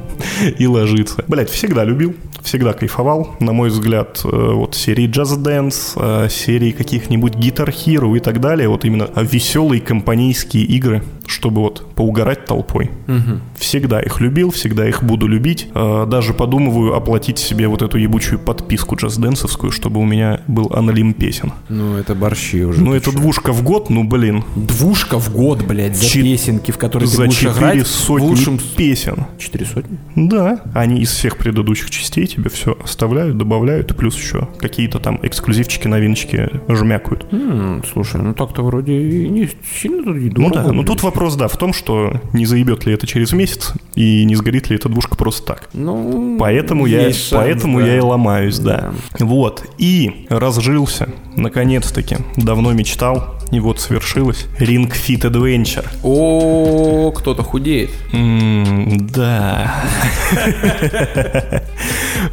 [0.58, 1.24] и ложиться.
[1.28, 3.34] Блядь, всегда любил, всегда кайфовал.
[3.40, 8.40] На мой взгляд, э, вот серии Just Dance, э, серии каких-нибудь Guitar Hero и так
[8.40, 12.90] далее, вот именно веселые компанейские игры, чтобы вот поугарать толпой.
[13.56, 15.68] Всегда их любил, всегда их буду любить.
[15.74, 21.12] Э, Даже подумываю оплатить себе вот эту ебучую подписку джаз-дэнсовскую, чтобы у меня был аналим
[21.12, 21.52] песен.
[21.68, 22.80] ну это борщи уже.
[22.82, 23.16] Ну, ты это чё?
[23.18, 24.44] двушка в год, ну, блин.
[24.56, 27.86] Двушка в год, блядь, за Чет- песенки, в которые ты За будешь четыре играть в
[27.86, 28.58] сотни лучшем...
[28.76, 29.26] песен.
[29.38, 29.98] Четыре сотни?
[30.16, 35.86] Да, они из всех предыдущих частей тебе все оставляют, добавляют, плюс еще какие-то там эксклюзивчики,
[35.88, 37.26] новиночки жмякают.
[37.32, 39.48] М, слушай, ну так-то вроде и не
[39.80, 40.86] сильно тут и Ну да, блядь.
[40.86, 44.70] тут вопрос, да, в том, что не заебет ли это через месяц, и не сгорит
[44.70, 45.68] ли эта двушка просто так.
[45.72, 47.86] Ну, Поэтому, я, шанс, поэтому да.
[47.86, 48.92] я и ломаюсь, да.
[49.18, 49.64] Вот.
[49.78, 52.16] И разжился, наконец-таки.
[52.36, 54.46] Давно мечтал, и вот свершилось.
[54.58, 55.86] Ring Fit Adventure.
[56.02, 57.90] О, кто-то худеет.
[58.12, 59.84] Да.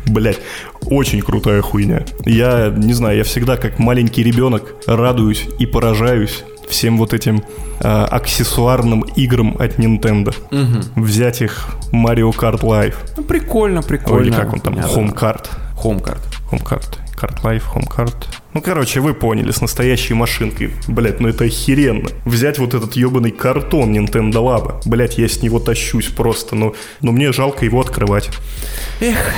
[0.06, 0.40] Блять,
[0.86, 2.06] очень крутая хуйня.
[2.26, 7.44] Я не знаю, я всегда как маленький ребенок радуюсь и поражаюсь всем вот этим
[7.80, 10.36] а, аксессуарным играм от Nintendo.
[10.96, 12.96] Взять их Mario Kart Live.
[13.18, 14.24] Ну, прикольно, прикольно.
[14.24, 15.00] Или как он там, Понятно.
[15.00, 15.48] Home Kart.
[15.78, 16.22] Хомкарт.
[16.52, 16.98] Home Kart.
[17.16, 18.14] Kart Life, Home Kart.
[18.54, 20.72] Ну, короче, вы поняли, с настоящей машинкой.
[20.88, 22.10] Блять, ну это охеренно.
[22.26, 24.82] Взять вот этот ебаный картон Nintendo Labo.
[24.86, 28.30] Блять, я с него тащусь просто, но, но мне жалко его открывать.
[29.00, 29.34] Эх,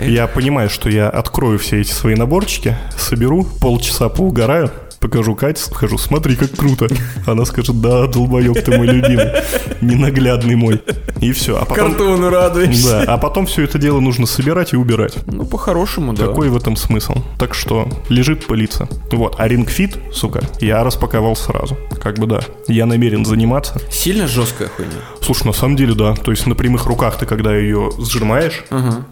[0.00, 4.70] Я понимаю, что я открою все эти свои наборчики, соберу, полчаса поугараю,
[5.06, 6.88] покажу Кате, скажу, смотри, как круто.
[7.26, 9.30] Она скажет, да, долбоеб ты мой любимый,
[9.80, 10.82] ненаглядный мой.
[11.20, 11.56] И все.
[11.56, 13.04] А потом, картону радуешься.
[13.06, 15.14] да, а потом все это дело нужно собирать и убирать.
[15.26, 16.26] Ну, по-хорошему, да.
[16.26, 17.14] Какой в этом смысл?
[17.38, 18.88] Так что лежит пылиться.
[19.12, 21.76] Вот, а Ring Fit, сука, я распаковал сразу.
[22.02, 23.80] Как бы да, я намерен заниматься.
[23.90, 24.90] Сильно жесткая хуйня.
[25.26, 26.14] Слушай, на самом деле, да.
[26.14, 28.62] То есть на прямых руках ты, когда ее сжимаешь,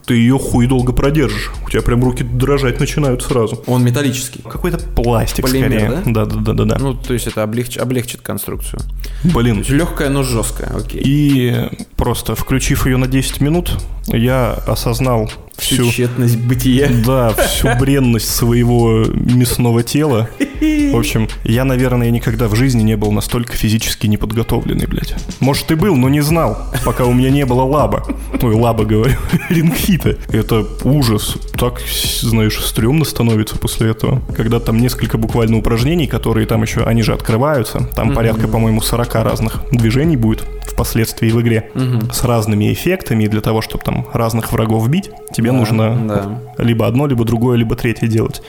[0.06, 1.50] ты ее хуй долго продержишь.
[1.66, 3.64] У тебя прям руки дрожать начинают сразу.
[3.66, 4.40] Он металлический.
[4.48, 5.88] Какой-то пластик Полимер, скорее.
[5.90, 6.02] да?
[6.06, 6.76] Да, да, да, да, да.
[6.78, 8.80] Ну, то есть это облегч- облегчит конструкцию.
[9.24, 9.64] Блин.
[9.68, 11.02] Легкая, но жесткая, окей.
[11.04, 13.72] И просто включив ее на 10 минут,
[14.06, 16.88] я осознал всю, Тщетность бытия.
[17.04, 20.28] да, всю бренность своего мясного тела.
[20.60, 25.14] В общем, я, наверное, никогда в жизни не был настолько физически неподготовленный, блядь.
[25.40, 28.04] Может, и был, но не знал, пока у меня не было лаба.
[28.40, 29.16] Ой, лаба, говорю,
[29.48, 30.16] рингфита.
[30.28, 31.36] Это ужас.
[31.58, 31.80] Так,
[32.20, 34.22] знаешь, стрёмно становится после этого.
[34.36, 37.88] Когда там несколько буквально упражнений, которые там еще, они же открываются.
[37.94, 41.70] Там порядка, по-моему, 40 разных движений будет впоследствии в игре.
[42.12, 43.26] С разными эффектами.
[43.26, 46.62] Для того, чтобы там разных врагов бить, тебе Да, нужно да.
[46.62, 48.42] либо одно, либо другое, либо третье делать.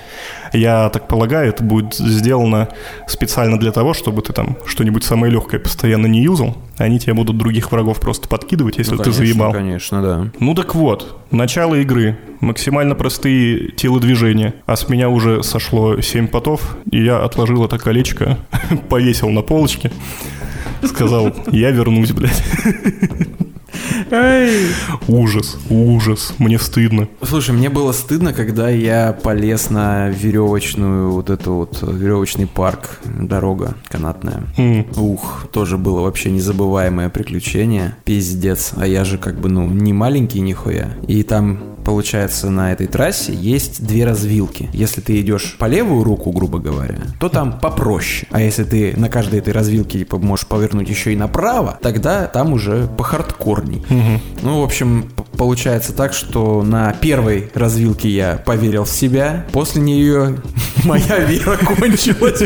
[0.53, 2.69] Я так полагаю, это будет сделано
[3.07, 6.55] специально для того, чтобы ты там что-нибудь самое легкое постоянно не юзал.
[6.77, 9.51] Они тебе будут других врагов просто подкидывать, если Ну, ты конечно, заебал.
[9.53, 10.27] Конечно, да.
[10.39, 16.77] Ну так вот, начало игры, максимально простые телодвижения, а с меня уже сошло 7 потов,
[16.91, 18.37] и я отложил это колечко,
[18.89, 19.91] повесил на полочке,
[20.83, 22.43] сказал, я вернусь, блядь.
[25.07, 27.07] Ужас, ужас, мне стыдно.
[27.21, 33.75] Слушай, мне было стыдно, когда я полез на веревочную, вот эту вот веревочный парк, дорога
[33.87, 34.43] канатная.
[34.95, 37.95] Ух, тоже было вообще незабываемое приключение.
[38.03, 38.73] Пиздец.
[38.75, 40.89] А я же как бы, ну, не маленький нихуя.
[41.07, 44.69] И там, получается, на этой трассе есть две развилки.
[44.73, 48.27] Если ты идешь по левую руку, грубо говоря, то там попроще.
[48.31, 52.53] А если ты на каждой этой развилке типа, можешь повернуть еще и направо, тогда там
[52.53, 53.03] уже по
[53.65, 54.19] хардкорней.
[54.41, 60.37] Ну, в общем, Получается так, что на первой развилке я поверил в себя, после нее
[60.83, 62.41] моя вера кончилась.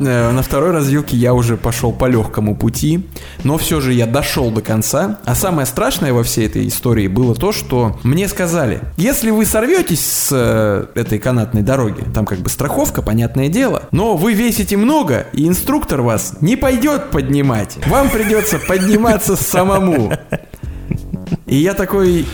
[0.00, 3.06] Э, На второй развилке я уже пошел по легкому пути,
[3.44, 5.18] но все же я дошел до конца.
[5.24, 10.00] А самое страшное во всей этой истории было то, что мне сказали, если вы сорветесь
[10.04, 15.26] с э, этой канатной дороги, там как бы страховка, понятное дело, но вы весите много,
[15.32, 17.76] и инструктор вас не пойдет поднимать.
[17.86, 20.12] Вам придется подниматься самому.
[21.50, 22.24] И я такой...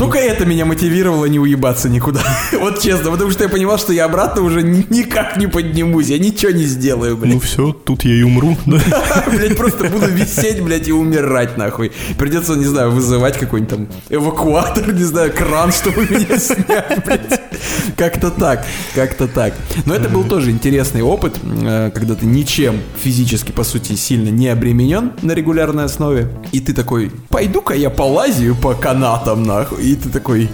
[0.00, 2.20] Только это меня мотивировало не уебаться никуда.
[2.58, 6.18] Вот честно, потому что я понимал, что я обратно уже ни- никак не поднимусь, я
[6.18, 7.34] ничего не сделаю, блядь.
[7.34, 8.56] Ну все, тут я и умру.
[8.66, 8.80] да.
[9.30, 11.92] Блять, просто буду висеть, блядь, и умирать, нахуй.
[12.16, 17.40] Придется, не знаю, вызывать какой-нибудь там эвакуатор, не знаю, кран, чтобы меня снять, блядь.
[17.96, 19.52] Как-то так, как-то так.
[19.84, 24.48] Но это был тоже интересный опыт, э, когда ты ничем физически, по сути, сильно не
[24.48, 26.28] обременен на регулярной основе.
[26.52, 29.89] И ты такой, пойду-ка я полазию по канатам, нахуй.
[29.90, 30.48] И ты такой,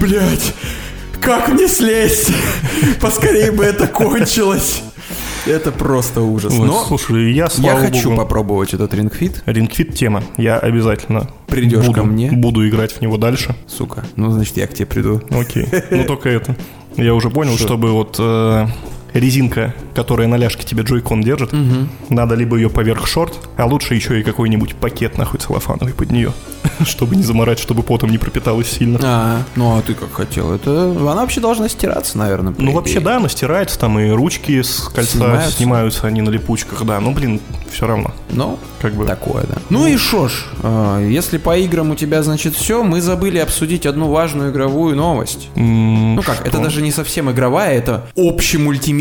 [0.00, 0.52] блядь,
[1.20, 2.32] как мне слезть?
[3.00, 4.82] Поскорее бы это кончилось.
[5.46, 6.52] Это просто ужас.
[6.52, 9.44] Ой, Но Слушай, я, я слава хочу богу, попробовать этот рингфит.
[9.46, 10.24] Рингфит тема.
[10.36, 12.32] Я обязательно Придешь буду, ко мне?
[12.32, 13.54] буду играть в него дальше.
[13.68, 15.22] Сука, ну значит я к тебе приду.
[15.30, 15.68] Окей.
[15.92, 16.56] Ну только это.
[16.96, 17.68] Я уже понял, Что?
[17.68, 18.66] чтобы вот э,
[19.12, 21.50] резинка, которая на ляжке тебе джойкон держит,
[22.08, 26.32] надо либо ее поверх шорт, а лучше еще и какой-нибудь пакет нахуй целлофановый под нее,
[26.84, 28.98] чтобы не заморать, чтобы потом не пропиталось сильно.
[29.02, 30.52] А, ну а ты как хотел?
[30.52, 32.54] Это она вообще должна стираться, наверное.
[32.56, 32.74] Ну, идее.
[32.74, 35.50] вообще, да, она стирается, там и ручки с кольца Снимаются.
[35.56, 37.00] снимаются, они на липучках, да.
[37.00, 37.40] Ну, блин,
[37.72, 38.12] все равно.
[38.30, 39.06] Ну, Как бы.
[39.06, 39.56] такое, да.
[39.70, 43.86] Ну и шо ж, э, если по играм у тебя, значит, все, мы забыли обсудить
[43.86, 45.48] одну важную игровую новость.
[45.54, 46.62] Ну как, это что?
[46.64, 48.06] даже не совсем игровая, это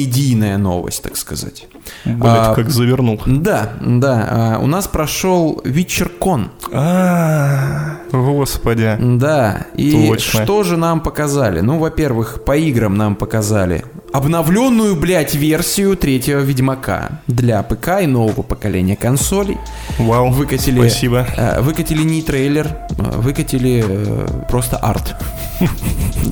[0.06, 1.68] общемультимедийная новость, так сказать.
[2.06, 3.22] Блять, А, как завернул.
[3.26, 6.48] Да, да, а, у нас прошел WitcherCon.
[6.72, 8.98] А, господи.
[9.00, 10.44] Да, и Точно.
[10.44, 11.60] что же нам показали?
[11.62, 13.84] Ну, во-первых, по играм нам показали
[14.14, 19.58] обновленную, блядь, версию третьего Ведьмака для ПК и нового поколения консолей.
[20.00, 21.28] Вау, Выкатили, спасибо.
[21.36, 25.16] э, выкатили не трейлер, выкатили э, просто арт.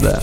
[0.01, 0.21] Да.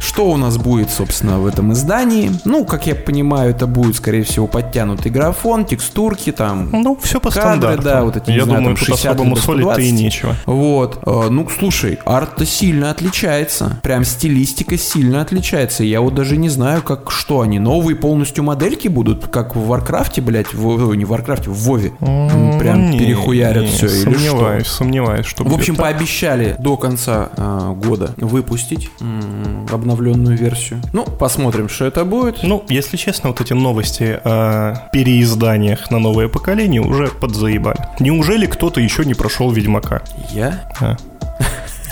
[0.00, 2.30] Что у нас будет, собственно, в этом издании?
[2.44, 7.30] Ну, как я понимаю, это будет, скорее всего, подтянутый графон, текстурки, там, Ну, все по
[7.30, 7.82] кадры, стандарту.
[7.82, 9.92] да, вот эти, Я знаю, думаю, там тут 60 особо мусолить-то и 120.
[9.92, 10.36] нечего.
[10.46, 11.00] Вот.
[11.04, 13.80] Э, Ну, слушай, арт-то сильно отличается.
[13.82, 15.82] Прям стилистика сильно отличается.
[15.84, 17.58] Я вот даже не знаю, как что они.
[17.58, 21.90] Новые полностью модельки будут, как в Варкрафте, блядь, в, не в Варкрафте, в Вове.
[22.00, 24.10] Прям Не, перехуярят не, все или что?
[24.12, 25.84] Сомневаюсь, сомневаюсь, что В общем, так.
[25.86, 30.80] пообещали до конца э, года выпустить м, обновленную версию.
[30.92, 32.42] Ну, посмотрим, что это будет.
[32.42, 37.78] Ну, если честно, вот эти новости о переизданиях на новое поколение уже подзаебали.
[38.00, 40.02] Неужели кто-то еще не прошел Ведьмака?
[40.30, 40.70] Я?
[40.80, 40.96] А.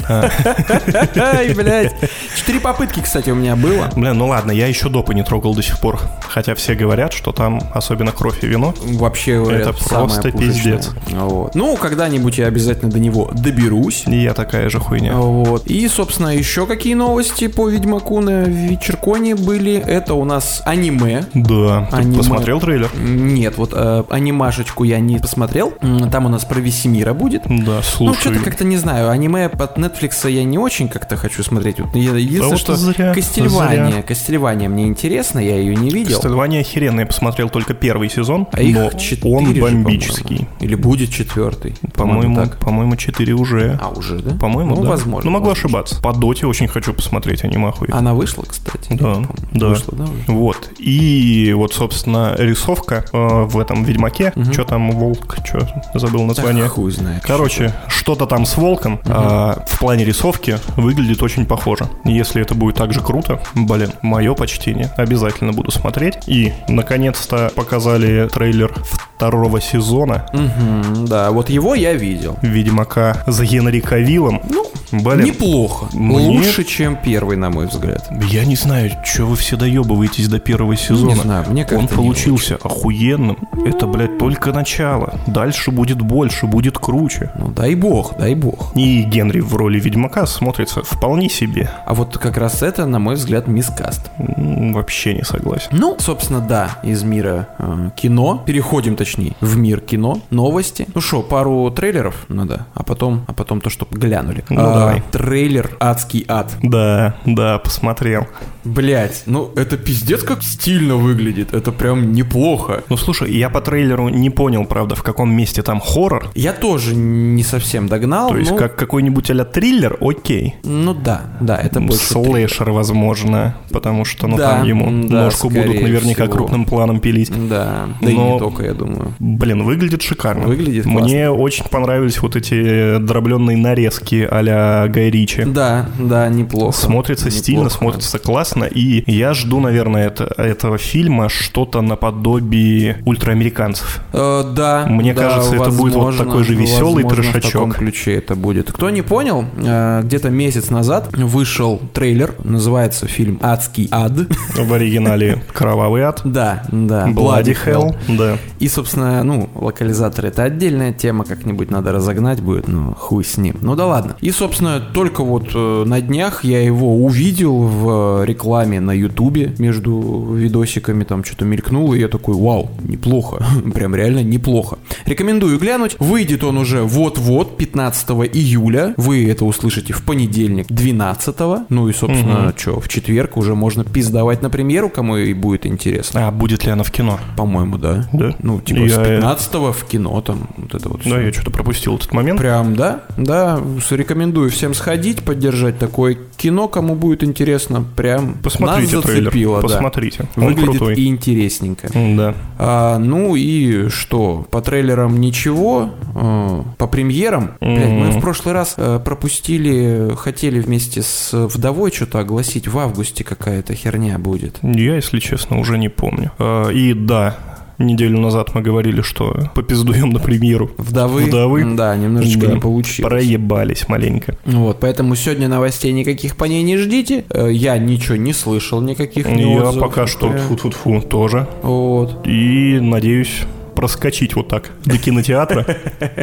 [0.09, 1.95] Ай, блядь.
[2.37, 3.91] Четыре попытки, кстати, у меня было.
[3.97, 6.01] Бля, ну ладно, я еще допы не трогал до сих пор.
[6.29, 8.75] Хотя все говорят, что там особенно кровь и вино.
[8.85, 10.91] Вообще Это просто пиздец.
[11.11, 11.55] Вот.
[11.55, 14.05] Ну, когда-нибудь я обязательно до него доберусь.
[14.07, 15.15] И я такая же хуйня.
[15.15, 15.67] Вот.
[15.67, 19.75] И, собственно, еще какие новости по Ведьмаку на Вечерконе были?
[19.77, 21.25] Это у нас аниме.
[21.35, 22.19] Да, ты Аниме.
[22.19, 22.91] посмотрел трейлер?
[22.97, 25.73] Нет, вот э, анимашечку я не посмотрел.
[26.11, 27.43] Там у нас про Весемира будет.
[27.47, 28.21] Да, Ну, слушай.
[28.21, 29.96] что-то как-то не знаю, аниме под Netflix
[30.29, 31.81] я не очень как-то хочу смотреть.
[31.81, 34.03] Вот, я- единственное, вот что зря, Кастельвания, зря.
[34.03, 36.17] Кастельвания мне интересно, я ее не видел.
[36.17, 40.37] Кастельвания охеренно, я посмотрел только первый сезон, А но четыре он же, бомбический.
[40.39, 40.57] по-моему.
[40.61, 41.75] Или будет четвертый.
[41.95, 43.79] По-моему, по-моему, 4 уже.
[43.83, 44.37] А, уже, да?
[44.37, 44.91] По-моему, ну, да.
[44.91, 45.25] возможно.
[45.25, 45.81] Ну, могу возможно.
[45.81, 46.03] ошибаться.
[46.03, 47.87] По доте очень хочу посмотреть анимаху.
[47.91, 48.89] Она вышла, кстати.
[48.91, 49.23] Да,
[49.53, 49.69] да.
[49.69, 50.05] Вышла, да?
[50.05, 50.23] уже?
[50.29, 50.71] Вот.
[50.79, 54.33] И вот, собственно, рисовка э, в этом Ведьмаке.
[54.53, 56.65] Что там, волк, что забыл название.
[56.65, 57.23] Да хуй знает.
[57.23, 61.87] Короче, что-то там с волком а, в плане рисовки выглядит очень похоже.
[62.07, 64.91] Если это будет так же круто, блин, мое почтение.
[64.97, 66.15] Обязательно буду смотреть.
[66.27, 68.75] И, наконец-то, показали трейлер
[69.17, 72.39] второго сезона Мгм, да, вот его я видел.
[72.41, 74.41] Ведьмака с Генри Кавиллом.
[74.51, 75.89] Ну, блин, неплохо.
[75.93, 78.09] мне- Лучше, чем первый, на мой взгляд.
[78.31, 81.11] я не знаю, что вы все доебываетесь до первого сезона.
[81.11, 83.37] не знаю, мне как-то Он получился охуенным.
[83.67, 85.19] Это, блядь, только начало.
[85.27, 87.31] Дальше будет больше, будет круче.
[87.39, 88.73] Ну, дай бог, дай бог.
[88.75, 91.69] И Генри в роли Ведьмака смотрится вполне себе.
[91.87, 94.11] А вот как раз это, на мой взгляд, мискаст.
[94.17, 95.71] Вообще не согласен.
[95.73, 98.45] Ну, собственно, да, из мира э, кино.
[98.47, 100.21] Переходим, точнее, в мир кино.
[100.31, 100.87] Новости.
[100.95, 104.45] Ну что, пару трейлеров надо, а потом, а потом то, что глянули.
[104.49, 105.03] Ну, А, давай.
[105.11, 106.53] Трейлер «Адский ад».
[106.63, 108.29] Да, да, посмотрел.
[108.65, 111.55] Блять, ну это пиздец как стильно выглядит.
[111.55, 112.83] Это прям неплохо.
[112.89, 116.31] Ну слушай, я по трейлеру не понял, правда, в каком месте там хоррор.
[116.35, 118.31] Я тоже не совсем догнал.
[118.31, 120.57] То есть ну, как какой-нибудь а триллер, окей.
[120.65, 122.05] Ну да, да, это больше...
[122.05, 126.37] Слэшер, возможно, потому что, ну, Да, там ему да, ножку будут наверняка всего.
[126.37, 127.31] крупным планом пилить.
[127.49, 129.15] Да, да и Но- не только, я думаю.
[129.19, 130.47] Блин, выглядит шикарно.
[130.47, 131.01] Выглядит классно.
[131.01, 135.45] Мне очень понравились вот эти дробленные нарезки а-ля Гай Ричи.
[135.47, 136.77] Да, да, неплохо.
[136.77, 137.79] Смотрится стильно, Неплохо.
[137.79, 144.03] смотрится классно, и я жду, наверное, это, этого фильма что-то наподобие ультраамериканцев.
[144.13, 144.85] Э, да.
[144.87, 147.53] Мне да, кажется, это будет вот возможно, такой же веселый возможно, в трешачок.
[147.53, 148.71] таком ключе это будет.
[148.71, 154.13] Кто не понял, э, где-то месяц назад вышел трейлер, называется фильм «Адский ад».
[154.57, 156.23] В оригинале «Кровавый ад».
[156.25, 157.09] Да, да.
[157.09, 158.39] Bloody Hell, да.
[158.59, 163.57] И, собственно, ну, локализатор это отдельная тема, как-нибудь надо разогнать будет, ну, хуй с ним.
[163.61, 164.17] Ну да ладно.
[164.21, 170.35] И, собственно, только вот э, на днях я его увидел в рекламе на Ютубе между
[170.35, 173.45] видосиками, там что-то мелькнуло, и я такой, вау, неплохо,
[173.75, 174.79] прям реально неплохо.
[175.05, 175.97] Рекомендую глянуть.
[175.99, 178.95] Выйдет он уже вот-вот, 15 июля.
[178.97, 181.37] Вы это услышите в понедельник, 12
[181.69, 186.27] Ну и, собственно, что, в четверг уже можно пиздовать на премьеру, кому и будет интересно.
[186.27, 187.19] А будет ли она в кино?
[187.37, 188.09] По-моему, да.
[188.13, 188.35] Да?
[188.41, 191.21] Ну, типа с Я, э, 15 в кино там, вот это вот Да, всё.
[191.21, 192.39] я что-то пропустил этот момент.
[192.41, 198.97] Прям, да, да, с- рекомендую всем сходить, поддержать такое кино, кому будет интересно, прям Посмотрите
[198.97, 199.25] нас трейлер.
[199.25, 199.69] зацепило, да.
[199.69, 200.29] Посмотрите.
[200.37, 200.95] Он Выглядит крутой.
[200.97, 201.89] и интересненько.
[201.93, 202.35] Да.
[202.59, 208.75] А, ну и что, по трейлерам ничего, э, по премьерам, блядь, мы в прошлый раз
[208.77, 214.59] э, пропустили, хотели вместе с вдовой что-то огласить, в августе какая-то херня будет.
[214.63, 216.31] Я, если честно, уже не помню.
[216.39, 217.37] А, И да,
[217.79, 220.71] неделю назад мы говорили, что попиздуем на премьеру.
[220.79, 221.25] Вдовы?
[221.25, 221.65] Вдовы?
[221.77, 222.55] Да, немножечко Да.
[222.55, 223.11] не получилось.
[223.11, 224.37] Проебались маленько.
[224.47, 227.25] Вот, поэтому сегодня новостей никаких по ней не ждите.
[227.31, 230.41] Э, Я ничего не слышал, никаких ни Я отзывов, пока что прям.
[230.47, 231.47] фу-фу-фу тоже.
[231.63, 232.27] Вот.
[232.27, 233.43] И надеюсь
[233.77, 235.67] проскочить вот так до кинотеатра,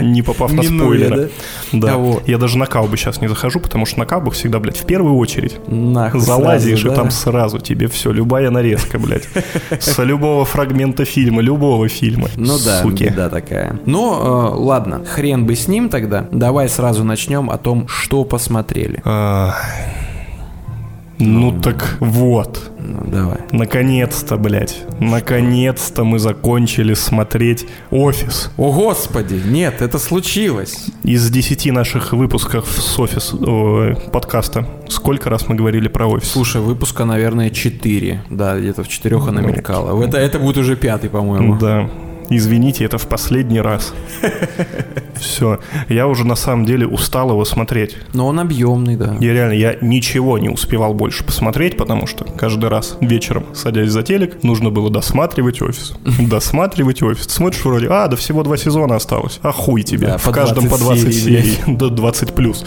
[0.02, 1.30] не попав на спойлеры.
[1.72, 1.94] Да.
[1.96, 2.22] А.
[2.26, 5.16] Я даже на каубы сейчас не захожу, потому что на каубах всегда, блядь, в первую
[5.16, 5.58] очередь
[6.14, 6.96] залазишь, и да?
[6.96, 9.30] там сразу тебе все, любая нарезка, блядь.
[9.80, 12.28] С любого фрагмента фильма, любого фильма.
[12.36, 13.80] Ну да, беда такая.
[13.86, 16.28] Ну, э, ладно, хрен бы с ним тогда.
[16.32, 19.02] Давай сразу начнем о том, что посмотрели.
[21.24, 22.72] А, Ну так вот.
[22.80, 23.38] Ну, давай.
[23.52, 24.84] Наконец-то, блядь.
[25.00, 28.52] Наконец-то мы закончили смотреть «Офис».
[28.58, 30.88] О, господи, нет, это случилось.
[31.04, 36.30] Из десяти наших выпусков с «Офис» о, подкаста сколько раз мы говорили про «Офис»?
[36.32, 38.24] Слушай, выпуска, наверное, 4.
[38.30, 40.04] Да, где-то в четырех она Ну, мелькала.
[40.04, 41.58] Это, это будет уже пятый, по-моему.
[41.58, 41.90] Да.
[42.30, 43.94] Извините, это в последний раз.
[45.16, 45.60] Все.
[45.90, 47.98] Я уже на самом деле устал его смотреть.
[48.14, 49.16] Но он объемный, да.
[49.20, 54.04] Я реально, я ничего не успевал больше посмотреть, потому что каждый раз вечером, садясь за
[54.04, 55.94] телек, нужно было досматривать офис.
[56.20, 57.28] Досматривать офис.
[57.28, 59.40] Смотришь вроде, а, да всего два сезона осталось.
[59.42, 60.08] А хуй тебе.
[60.08, 61.78] Да, В по каждом по 20 20 серий, серий.
[61.78, 62.66] До 20 плюс.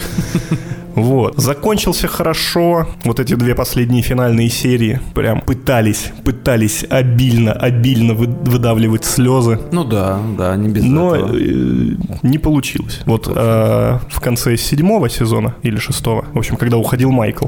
[0.97, 1.37] Вот.
[1.37, 2.87] Закончился хорошо.
[3.05, 9.59] Вот эти две последние финальные серии прям пытались, пытались обильно, обильно вы- выдавливать слезы.
[9.71, 11.35] Ну да, да, не без Но этого.
[11.37, 13.01] э, не получилось.
[13.05, 17.45] Вот э, в конце седьмого сезона или шестого, в общем, когда уходил Майкл,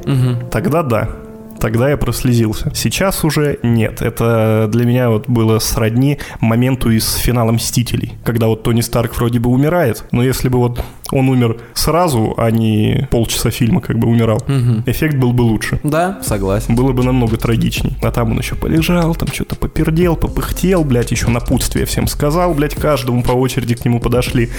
[0.51, 1.09] тогда да.
[1.59, 2.71] Тогда я прослезился.
[2.73, 4.01] Сейчас уже нет.
[4.01, 9.39] Это для меня вот было сродни моменту из финала «Мстителей», когда вот Тони Старк вроде
[9.39, 10.81] бы умирает, но если бы вот
[11.11, 14.41] он умер сразу, а не полчаса фильма как бы умирал,
[14.85, 15.79] эффект был бы лучше.
[15.83, 16.75] Да, согласен.
[16.75, 17.97] Было бы намного трагичней.
[18.01, 22.75] А там он еще полежал, там что-то попердел, попыхтел, блядь, еще напутствие всем сказал, блядь,
[22.75, 24.49] каждому по очереди к нему подошли.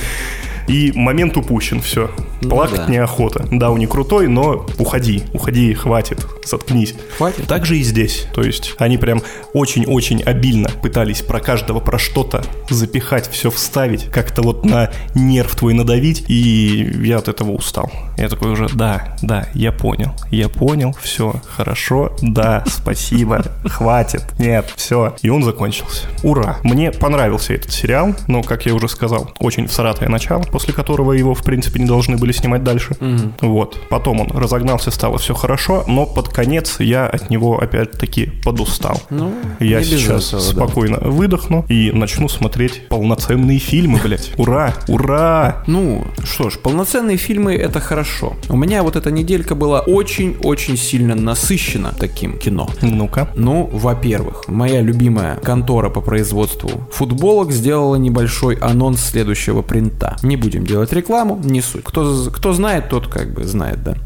[0.69, 2.11] И момент упущен, все.
[2.43, 2.93] Ну Плакать да.
[2.93, 3.47] неохота.
[3.51, 6.95] Да, он не крутой, но уходи, уходи, хватит, заткнись.
[7.17, 7.47] Хватит.
[7.49, 8.27] Так же и здесь.
[8.33, 9.21] То есть они прям
[9.53, 15.75] очень-очень обильно пытались про каждого, про что-то запихать, все вставить, как-то вот на нерв твой
[15.75, 17.91] надавить, и я от этого устал.
[18.17, 24.73] Я такой уже, да, да, я понял, я понял, все, хорошо, да, спасибо, хватит, нет,
[24.77, 25.15] все.
[25.23, 26.07] И он закончился.
[26.23, 26.59] Ура!
[26.63, 31.35] Мне понравился этот сериал, но, как я уже сказал, очень всратое начало, после которого его,
[31.35, 32.97] в принципе, не должны были снимать дальше.
[33.41, 33.79] Вот.
[33.89, 39.01] Потом он разогнался, стало все хорошо, но под конец я от него опять-таки подустал.
[39.11, 40.49] Ну, Я сейчас этого, да.
[40.67, 44.33] спокойно выдохну и начну смотреть полноценные фильмы, блядь.
[44.37, 44.75] Ура!
[44.89, 45.63] Ура!
[45.67, 48.37] Ну, что ж, полноценные фильмы это хорошо.
[48.49, 52.69] У меня вот эта неделька была очень-очень сильно насыщена таким кино.
[52.83, 53.29] Ну-ка.
[53.35, 60.17] Ну, во-первых, моя любимая контора по производству футболок сделала небольшой анонс следующего принта.
[60.23, 61.85] Не будем делать рекламу, не суть.
[61.85, 63.97] Кто, кто знает, тот как бы знает, да.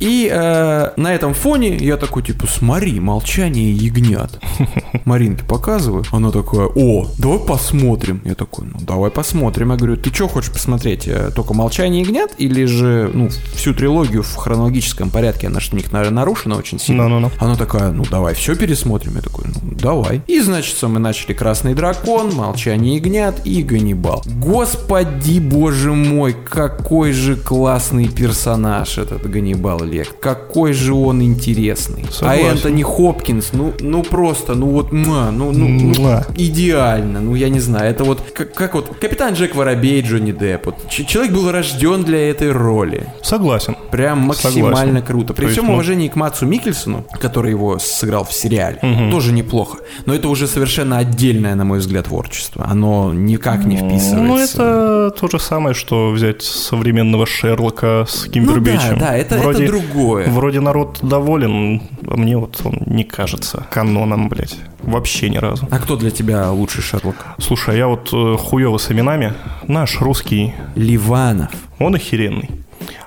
[0.00, 4.38] И э, на этом фоне я такой, типа, смотри, молчание ягнят.
[5.04, 6.04] Маринке показываю.
[6.12, 8.20] Она такая, о, давай посмотрим.
[8.24, 9.70] Я такой, ну давай посмотрим.
[9.70, 11.08] Я говорю, ты что хочешь посмотреть?
[11.08, 15.48] Э, только молчание ягнят или же, ну, всю трилогию в хронологическом порядке?
[15.48, 17.08] Она же у них, нарушена очень сильно.
[17.08, 17.30] Ну, ну, ну.
[17.44, 19.14] Она такая, ну давай все пересмотрим.
[19.16, 20.20] Я такой, ну давай.
[20.26, 24.22] И, значит, мы начали Красный дракон, Молчание ягнят и Ганнибал.
[24.26, 30.14] Господи, боже мой, какой же классный персонаж этот Ганнибал Лект.
[30.20, 32.04] Какой же он интересный.
[32.08, 32.46] А Согласен.
[32.46, 37.20] Энтони Хопкинс, ну, ну просто, ну вот, муа, ну, ну, ну, идеально.
[37.20, 40.66] Ну, я не знаю, это вот как, как вот Капитан Джек Воробей Джонни Депп.
[40.66, 43.06] Вот, человек был рожден для этой роли.
[43.22, 43.76] Согласен.
[43.90, 45.02] Прям максимально Согласен.
[45.06, 45.32] круто.
[45.34, 48.78] При То есть, всем ну- уважении к Мацу Микельсону, который его сыграл в сериале,
[49.10, 49.78] тоже неплохо.
[50.06, 52.66] Но это уже совершенно отдельное, на мой взгляд, творчество.
[52.68, 54.16] Оно никак не вписывается.
[54.16, 58.98] Ну, это то же самое, что взять современного Шерлока с Ну Кимбербэтчем.
[58.98, 60.28] да, да, это, это другое.
[60.28, 64.56] Вроде народ доволен, а мне вот он не кажется каноном, блядь.
[64.82, 65.66] Вообще ни разу.
[65.70, 67.16] А кто для тебя лучший Шерлок?
[67.38, 69.34] Слушай, я вот э, хуёво с именами.
[69.66, 71.50] Наш русский, Ливанов.
[71.78, 72.50] он охеренный.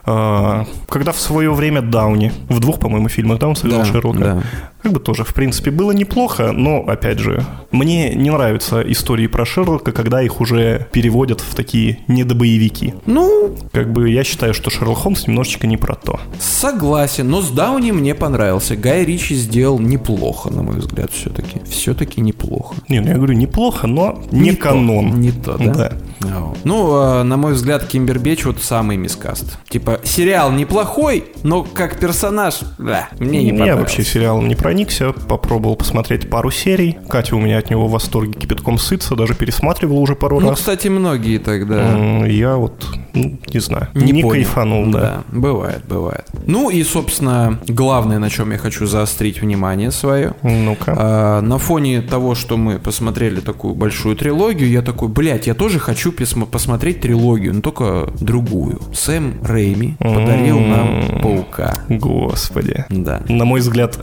[0.05, 4.19] А, когда в свое время Дауни, в двух, по-моему, фильмах, да, он сыграл Да, Шерлока,
[4.19, 4.43] да.
[4.81, 9.45] Как бы тоже, в принципе, было неплохо, но, опять же, мне не нравятся истории про
[9.45, 12.93] Шерлока, когда их уже переводят в такие недобоевики.
[13.05, 16.19] Ну, Как бы я считаю, что Шерлок Холмс немножечко не про то.
[16.39, 18.75] согласен, но с Дауни мне понравился.
[18.75, 21.61] Гай Ричи сделал неплохо, на мой взгляд, все-таки.
[21.69, 22.75] Все-таки неплохо.
[22.87, 25.19] Не, ну я говорю, неплохо, но не, то, канон.
[25.19, 25.73] не то, да?
[25.73, 25.91] Да.
[26.21, 29.57] Ну, Ну, э, на мой взгляд, Кимбербэтч вот самый мискаст.
[29.69, 33.79] Типа, сериал неплохой, но как персонаж, да, мне не Я понравился.
[33.81, 36.95] вообще сериалом не проникся, попробовал посмотреть пару серий.
[37.09, 40.59] Катя у меня от него в восторге кипятком сытся, даже пересматривала уже пару Ну, раз.
[40.59, 41.97] кстати, многие тогда
[42.27, 44.33] Я вот, ну, не знаю, не, не, понял.
[44.35, 45.23] кайфанул, да.
[45.31, 46.25] бывает, бывает.
[46.45, 50.33] Ну и, собственно, главное, на чем я хочу заострить внимание свое.
[50.43, 50.93] Ну-ка.
[50.95, 55.79] А, на фоне того, что мы посмотрели такую большую трилогию, я такой, блядь, я тоже
[55.79, 58.79] хочу посмотреть трилогию, но только другую.
[58.93, 61.73] Сэм Рэйми подарил нам Паука.
[61.89, 62.85] Господи.
[62.89, 63.23] Да.
[63.27, 63.97] На мой взгляд,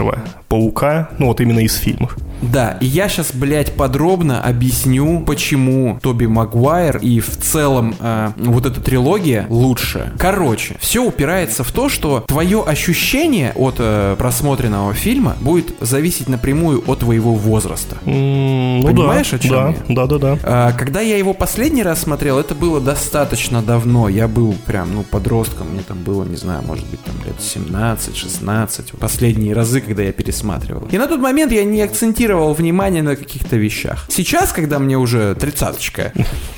[0.00, 2.16] лучшего паука, ну вот именно из фильмов.
[2.42, 8.64] Да, и я сейчас, блядь, подробно объясню, почему Тоби Магуайр и в целом э, вот
[8.64, 10.10] эта трилогия лучше.
[10.18, 16.82] Короче, все упирается в то, что твое ощущение от э, просмотренного фильма будет зависеть напрямую
[16.86, 17.96] от твоего возраста.
[18.06, 19.76] М, Ну Понимаешь, да, о чем да, я?
[19.94, 20.38] да, да, да.
[20.42, 24.08] А, Когда я его последний раз смотрел, это было достаточно давно.
[24.08, 25.68] Я был прям, ну, подростком.
[25.72, 28.96] Мне там было, не знаю, может быть, там лет 17-16.
[28.98, 30.88] Последние разы, когда я пересматривал.
[30.90, 34.04] И на тот момент я не акцентировал внимание на каких-то вещах.
[34.08, 36.12] Сейчас, когда мне уже тридцаточка,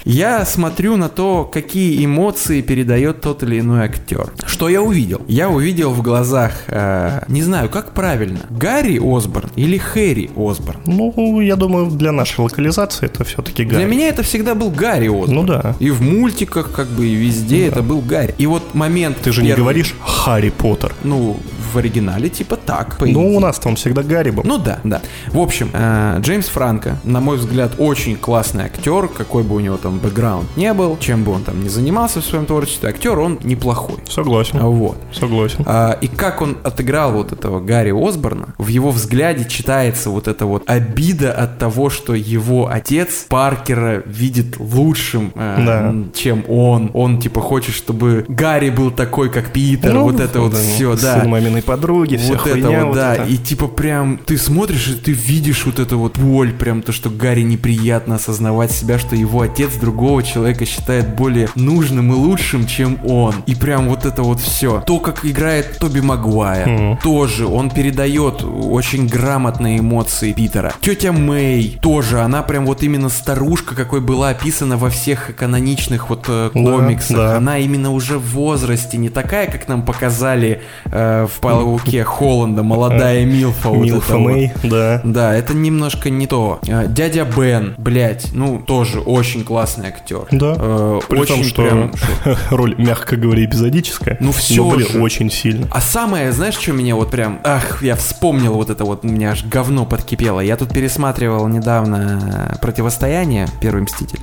[0.04, 4.32] я смотрю на то, какие эмоции передает тот или иной актер.
[4.46, 5.22] Что я увидел?
[5.28, 10.80] Я увидел в глазах, э, не знаю, как правильно, Гарри Осборн или Хэри Осборн.
[10.86, 13.90] Ну, я думаю, для нашей локализации это все-таки Для Гарри.
[13.90, 15.32] меня это всегда был Гарри Осборн.
[15.34, 15.74] Ну да.
[15.80, 18.34] И в мультиках, как бы, и везде это был Гарри.
[18.38, 19.18] И вот момент...
[19.22, 20.94] Ты же не первый- говоришь Харри Поттер.
[21.02, 21.40] Ну,
[21.72, 22.96] в оригинале типа так.
[22.98, 24.44] по Ну, у нас там всегда Гарри был.
[24.44, 25.00] Ну да, да.
[25.28, 29.76] В общем, э, Джеймс Франко, на мой взгляд, очень классный актер, какой бы у него
[29.76, 33.40] там бэкграунд не был, чем бы он там не занимался в своем творчестве, актер он
[33.42, 33.96] неплохой.
[34.08, 34.60] Согласен.
[34.60, 34.96] Вот.
[35.12, 35.64] Согласен.
[35.66, 40.46] А, и как он отыграл вот этого Гарри Осборна, в его взгляде читается вот эта
[40.46, 45.94] вот обида от того, что его отец Паркера видит лучшим, э, Да.
[46.14, 46.90] чем он.
[46.94, 49.92] Он типа хочет, чтобы Гарри был такой, как Питер.
[49.92, 51.28] Ну, вот это вот да, все, сын да.
[51.28, 53.14] маминой подруги, вся Вот это хуйня, вот, вот да.
[53.14, 53.24] это.
[53.24, 57.10] И типа прям ты смотришь, и ты видишь вот это вот боль, прям то, что
[57.10, 62.98] Гарри неприятно осознавать себя, что его отец другого человека считает более нужным и лучшим, чем
[63.04, 63.34] он.
[63.46, 64.80] И прям вот это вот все.
[64.86, 66.96] То, как играет Тоби Магуайр, Мгм.
[66.98, 70.72] тоже он передает очень грамотные эмоции Питера.
[70.80, 76.24] Тетя Мэй тоже, она прям вот именно старушка, какой была описана во всех каноничных вот
[76.28, 77.16] э, Да, комиксах.
[77.16, 77.36] да.
[77.36, 80.41] Она именно уже в возрасте, не такая, как нам показали
[80.86, 83.68] э, в Пауке Холланда, молодая Милфа.
[83.70, 84.30] вот Милфа вот.
[84.32, 85.00] Мэй, да.
[85.04, 86.60] Да, это немножко не то.
[86.66, 90.26] Э, Дядя Бен, блядь, ну, тоже очень классный актер.
[90.30, 90.54] Да.
[90.58, 91.92] Э, При очень том, что прям-
[92.50, 94.16] роль, мягко говоря, эпизодическая.
[94.20, 95.00] Ну, но, блин, же.
[95.00, 95.66] очень сильно.
[95.70, 97.40] А самое, знаешь, что меня вот прям...
[97.44, 100.40] Ах, я вспомнил вот это вот, у меня аж говно подкипело.
[100.40, 104.20] Я тут пересматривал недавно «Противостояние», «Первый Мститель».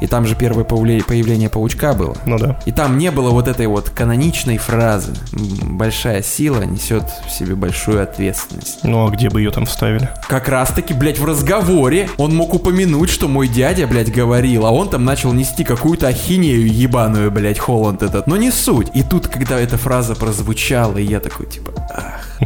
[0.00, 2.16] И там же первое появле- появление Паучка было.
[2.26, 2.58] Ну да.
[2.66, 7.54] И там не было вот этой вот каноничной фразы «М, «Большая сила несет в себе
[7.54, 8.80] большую ответственность».
[8.82, 10.08] Ну а где бы ее там вставили?
[10.28, 14.70] Как раз таки, блядь, в разговоре он мог упомянуть, что мой дядя, блядь, говорил, а
[14.70, 18.26] он там начал нести какую-то ахинею ебаную, блядь, Холланд этот.
[18.26, 18.88] Но не суть.
[18.94, 22.38] И тут, когда эта фраза прозвучала, и я такой, типа, ах,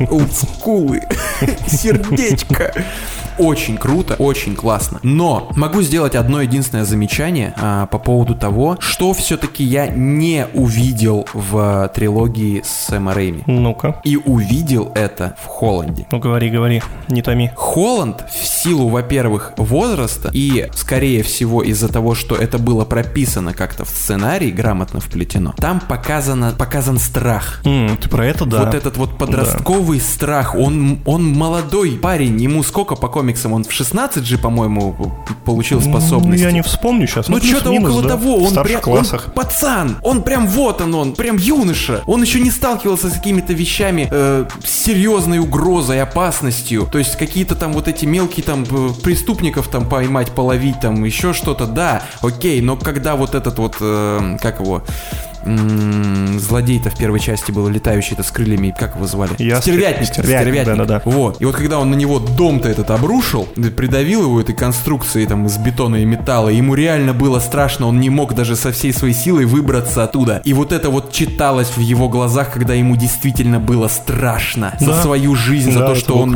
[0.10, 1.02] олдскулы,
[1.66, 2.72] сердечко.
[3.38, 4.98] Очень круто, очень классно.
[5.02, 11.26] Но могу сделать одно единственное замечание а, по поводу того, что все-таки я не увидел
[11.32, 13.42] в трилогии с Сэма Рэйми.
[13.46, 14.00] Ну-ка.
[14.04, 16.06] И увидел это в Холланде.
[16.10, 17.50] Ну говори, говори, не томи.
[17.54, 23.84] Холланд в силу, во-первых, возраста и, скорее всего, из-за того, что это было прописано как-то
[23.84, 27.60] в сценарии, грамотно вплетено, там показано, показан страх.
[27.64, 28.64] М, ты про это, да.
[28.64, 30.54] Вот этот вот подростковый страх.
[30.54, 33.52] Он, он молодой парень, ему сколько по комиксам?
[33.52, 34.94] Он в 16 же, по-моему,
[35.44, 36.42] получил Ну, способности.
[36.42, 37.28] я не вспомню сейчас.
[37.28, 39.32] Ну, что-то плюс-минус, около да, того, он прям, он классах.
[39.34, 42.02] пацан, он прям вот он, он прям юноша.
[42.06, 46.88] Он еще не сталкивался с какими-то вещами, э, с серьезной угрозой, опасностью.
[46.90, 51.32] То есть какие-то там вот эти мелкие там э, преступников там поймать, половить, там еще
[51.34, 54.82] что-то, да, окей, но когда вот этот вот, э, как его,
[56.38, 59.30] злодей-то в первой части был летающий-то с крыльями, как его звали?
[59.38, 59.74] Ястреб.
[59.76, 60.06] Стервятник.
[60.08, 60.76] Стервятник, Стервятник.
[60.76, 61.02] да-да-да.
[61.04, 61.40] Вот.
[61.40, 65.46] И вот когда он на него дом-то этот обрушил, да, придавил его этой конструкцией там
[65.46, 69.14] из бетона и металла, ему реально было страшно, он не мог даже со всей своей
[69.14, 70.40] силой выбраться оттуда.
[70.44, 75.02] И вот это вот читалось в его глазах, когда ему действительно было страшно за Да.
[75.02, 76.32] свою жизнь, за Да, то, это что он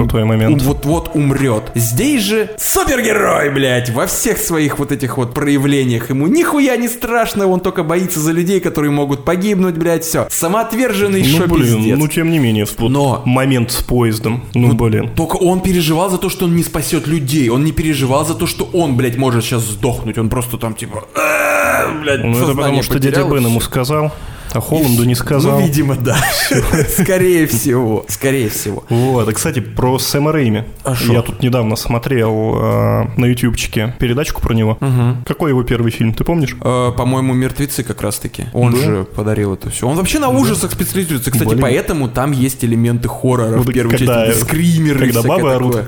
[0.62, 1.70] вот-вот умрет.
[1.74, 6.10] Здесь же супергерой, блядь, во всех своих вот этих вот проявлениях.
[6.10, 10.26] Ему нихуя не страшно, он только боится за людей, которые могут погибнуть, блядь, все.
[10.30, 11.98] Самоотверженный Ну, шо блин, пиздец.
[11.98, 14.44] ну, тем не менее, вот Но- момент с поездом.
[14.54, 15.10] Ну, блин.
[15.16, 17.48] Только он переживал за то, что он не спасет людей.
[17.48, 20.18] Он не переживал за то, что он, блядь, может сейчас сдохнуть.
[20.18, 21.04] Он просто там типа...
[21.14, 24.12] «А, Блядь, Ну, это потому что дядя Бен ему сказал,
[24.54, 25.60] а Холланду не сказал.
[25.60, 26.16] Ну, видимо, да.
[26.98, 28.04] Скорее всего.
[28.08, 28.84] Скорее всего.
[28.90, 29.28] Вот.
[29.28, 30.64] И, кстати, про Сэма Рэйми.
[30.84, 34.78] А Я тут недавно смотрел а, на ютубчике передачку про него.
[35.26, 36.56] Какой его первый фильм, ты помнишь?
[36.60, 38.46] А, по-моему, «Мертвецы» как раз-таки.
[38.52, 39.88] Он же подарил это все.
[39.88, 41.30] Он вообще на ужасах специализируется.
[41.30, 44.42] Кстати, поэтому там есть элементы хоррора ну, в первой когда, части.
[44.42, 45.84] Скримеры Когда бабы орут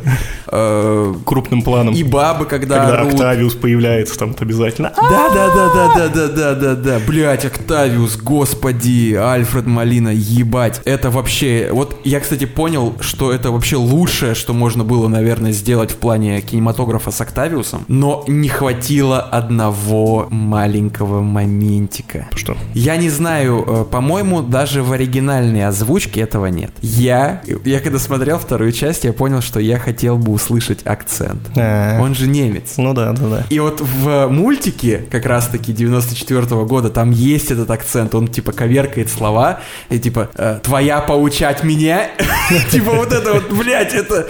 [1.24, 1.94] крупным планом.
[1.94, 3.14] И бабы, когда Когда орут.
[3.14, 4.92] Октавиус появляется там обязательно.
[4.96, 7.00] Да-да-да-да-да-да-да-да.
[7.06, 8.53] Блять, Октавиус, господи
[9.14, 10.80] Альфред Малина, ебать.
[10.84, 11.68] Это вообще.
[11.72, 16.40] Вот я, кстати, понял, что это вообще лучшее, что можно было, наверное, сделать в плане
[16.40, 17.84] кинематографа с Октавиусом.
[17.88, 22.28] Но не хватило одного маленького моментика.
[22.34, 22.56] Что?
[22.74, 26.72] Я не знаю, э, по-моему, даже в оригинальной озвучке этого нет.
[26.82, 31.40] Я, я когда смотрел вторую часть, я понял, что я хотел бы услышать акцент.
[31.56, 32.74] А, Он же немец.
[32.76, 33.46] Ну да, да, да.
[33.50, 39.10] И вот в мультике, как раз-таки 94 года, там есть этот акцент, он типа коверкает
[39.10, 42.10] слова, и типа э, «твоя поучать меня?»
[42.70, 44.28] Типа вот это вот, блядь, это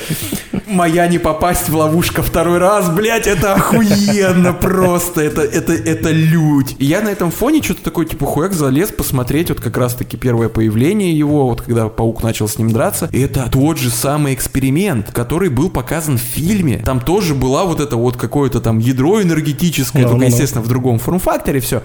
[0.67, 6.77] «моя не попасть в ловушка второй раз», блядь, это охуенно просто, это, это, это лють.
[6.79, 10.49] И я на этом фоне что-то такой, типа, хуяк залез посмотреть, вот как раз-таки первое
[10.49, 15.11] появление его, вот когда паук начал с ним драться, и это тот же самый эксперимент,
[15.13, 16.79] который был показан в фильме.
[16.85, 20.27] Там тоже была вот это вот какое-то там ядро энергетическое, Да, только, да.
[20.27, 21.83] естественно, в другом форм-факторе все.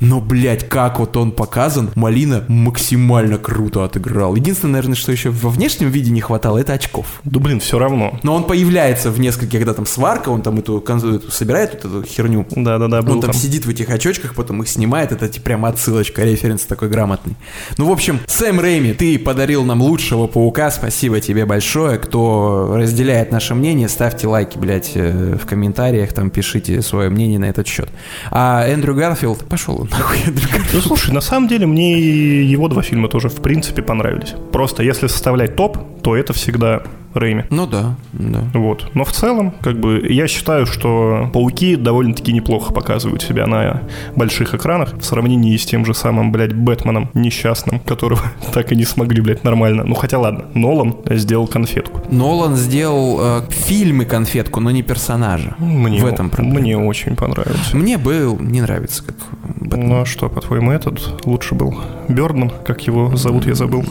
[0.00, 4.34] Но, блядь, как вот он показан, Малина максимально круто отыграл.
[4.34, 7.20] Единственное, наверное, что еще во внешнем виде не хватало, это очков.
[7.24, 8.18] Да блин, все равно.
[8.22, 12.02] Но он появляется в нескольких, когда там сварка, он там эту, эту собирает вот эту
[12.06, 12.46] херню.
[12.50, 13.32] Да, да, да, Он там, там.
[13.32, 15.12] сидит в этих очочках, потом их снимает.
[15.12, 17.36] Это типа прям отсылочка, референс такой грамотный.
[17.78, 20.70] Ну, в общем, Сэм Рэйми, ты подарил нам лучшего паука.
[20.70, 21.98] Спасибо тебе большое.
[21.98, 27.46] Кто разделяет наше мнение, ставьте лайки, блядь, э, в комментариях, там пишите свое мнение на
[27.46, 27.88] этот счет.
[28.30, 30.74] А Эндрю Гарфилд, пошел он нахуй, Эндрю Гарфилд.
[30.74, 34.34] Ну слушай, на самом деле мне и его два фильма тоже в принципе понравились.
[34.52, 36.82] Просто если составлять топ, то это всегда
[37.14, 37.44] Рэйми.
[37.50, 38.44] Ну да, да.
[38.54, 38.90] Вот.
[38.94, 43.82] Но в целом, как бы, я считаю, что пауки довольно-таки неплохо показывают себя на
[44.14, 48.20] больших экранах в сравнении с тем же самым, блядь, Бэтменом несчастным, которого
[48.52, 49.84] так и не смогли, блядь, нормально.
[49.84, 52.00] Ну хотя ладно, Нолан сделал конфетку.
[52.10, 55.54] Нолан сделал э, фильмы конфетку, но не персонажа.
[55.58, 56.60] Мне, в этом проблема.
[56.60, 57.76] мне очень понравился.
[57.76, 59.16] Мне был не нравится, как
[59.56, 59.88] Бэтмен.
[59.88, 61.74] Ну а что, по-твоему, этот лучше был?
[62.08, 63.84] Бёрдман, как его зовут, я забыл.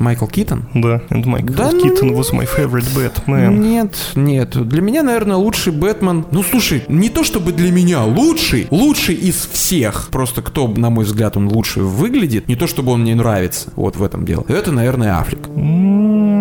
[0.00, 0.64] Майкл Китон?
[0.74, 3.56] Да, and Michael Да ну Keaton was my favorite Batman.
[3.58, 4.56] Нет, нет.
[4.68, 6.24] Для меня, наверное, лучший Бэтмен.
[6.32, 10.08] Ну, слушай, не то чтобы для меня лучший, лучший из всех.
[10.10, 12.48] Просто кто, на мой взгляд, он лучше выглядит.
[12.48, 13.70] Не то чтобы он мне нравится.
[13.76, 14.44] Вот в этом дело.
[14.48, 15.46] Это, наверное, Аффлек.
[15.54, 16.40] М,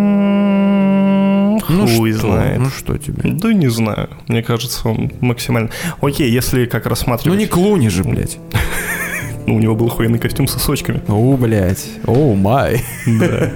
[1.69, 2.21] Ну Хуй что?
[2.27, 2.59] знает.
[2.59, 3.21] Ну что тебе?
[3.31, 4.09] Да не знаю.
[4.27, 5.69] Мне кажется, он максимально...
[6.01, 7.39] Окей, если как Ну рассматривать...
[7.39, 8.37] не Клуни же, блядь.
[9.49, 11.01] Ну, у него был охуенный костюм с сосочками.
[11.07, 11.89] О, блядь.
[12.05, 12.83] О, май.
[13.07, 13.49] Да.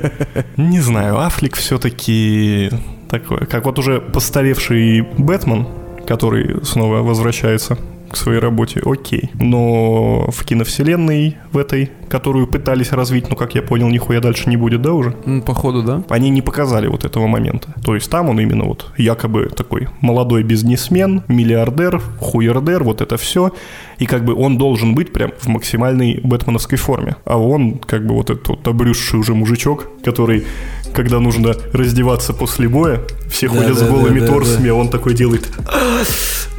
[0.58, 2.72] Не знаю, Аффлек все-таки
[3.12, 5.68] такой, как вот уже постаревший Бэтмен,
[6.08, 7.78] который снова возвращается
[8.10, 9.30] к своей работе, окей.
[9.36, 14.56] Но в киновселенной в этой, которую пытались развить, ну, как я понял, нихуя дальше не
[14.56, 15.16] будет, да, уже?
[15.48, 16.04] Походу, да.
[16.10, 17.74] Они не показали вот этого момента.
[17.84, 23.52] То есть там он именно вот якобы такой молодой бизнесмен, миллиардер, хуердер, вот это все.
[23.98, 27.16] И как бы он должен быть прям в максимальной бэтменовской форме.
[27.26, 30.46] А он как бы вот этот вот обрюзший уже мужичок, который,
[30.94, 34.76] когда нужно раздеваться после боя, все Да, ходят с да, голыми да, да, торсами, а
[34.76, 35.50] он такой делает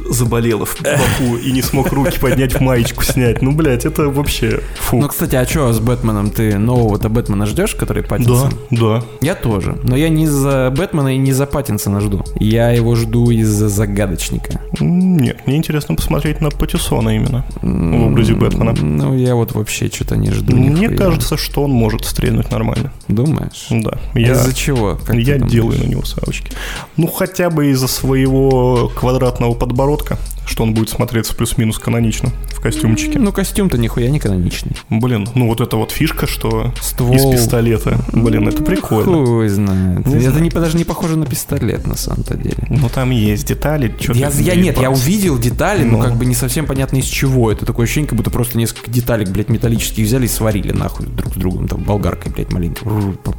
[0.09, 3.41] заболело в боку и не смог руки поднять, маечку снять.
[3.41, 4.97] Ну, блядь, это вообще фу.
[4.97, 6.29] Ну, кстати, а что с Бэтменом?
[6.29, 8.53] Ты нового-то Бэтмена ждешь, который Да, Паттинсон?
[8.71, 9.03] да.
[9.21, 9.77] Я тоже.
[9.83, 12.23] Но я не за Бэтмена и не за Паттинсона жду.
[12.39, 14.59] Я его жду из-за загадочника.
[14.79, 18.73] Нет, мне интересно посмотреть на Патисона именно в образе Бэтмена.
[18.73, 20.55] Ну, я вот вообще что-то не жду.
[20.55, 22.91] Мне кажется, что он может стрельнуть нормально.
[23.07, 23.67] Думаешь?
[23.69, 23.97] Да.
[24.13, 24.97] Я, Из-за чего?
[25.05, 26.51] Как я делаю на него ставочки.
[26.97, 33.19] Ну, хотя бы из-за своего квадратного подбородка, что он будет смотреться плюс-минус канонично в костюмчике.
[33.19, 34.73] Ну, костюм-то нихуя не каноничный.
[34.89, 37.15] Блин, ну вот эта вот фишка, что Ствол.
[37.15, 37.99] из пистолета.
[38.13, 39.25] Блин, это прикольно.
[39.25, 40.05] Хуй знает.
[40.05, 40.43] Не это знаю.
[40.43, 42.57] не, даже не похоже на пистолет, на самом-то деле.
[42.69, 43.93] Ну, там есть детали.
[44.13, 46.03] Я, я нет, я увидел детали, но Ну.
[46.03, 47.51] как бы не совсем понятно из чего.
[47.51, 51.33] Это такое ощущение, как будто просто несколько деталек, блядь, металлических взяли и сварили нахуй друг
[51.33, 51.67] с другом.
[51.67, 52.83] Там болгаркой, блядь, маленько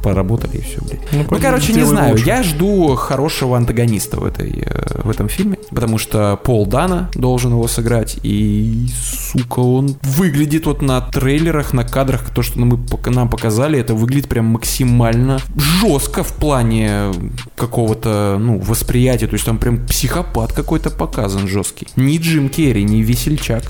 [0.03, 1.01] поработали и все, блядь.
[1.11, 2.11] Ну, Ну, короче, не знаю.
[2.13, 2.25] лучше.
[2.25, 7.51] Я жду хорошего антагониста в, этой, э, в этом фильме, потому что Пол Дана должен
[7.51, 8.87] его сыграть, и,
[9.31, 14.29] сука, он выглядит вот на трейлерах, на кадрах, то, что мы, нам показали, это выглядит
[14.29, 17.11] прям максимально жестко в плане
[17.55, 21.87] какого-то, ну, восприятия, то есть там прям психопат какой-то показан жесткий.
[21.95, 23.63] Не Джим Керри, не весельчак,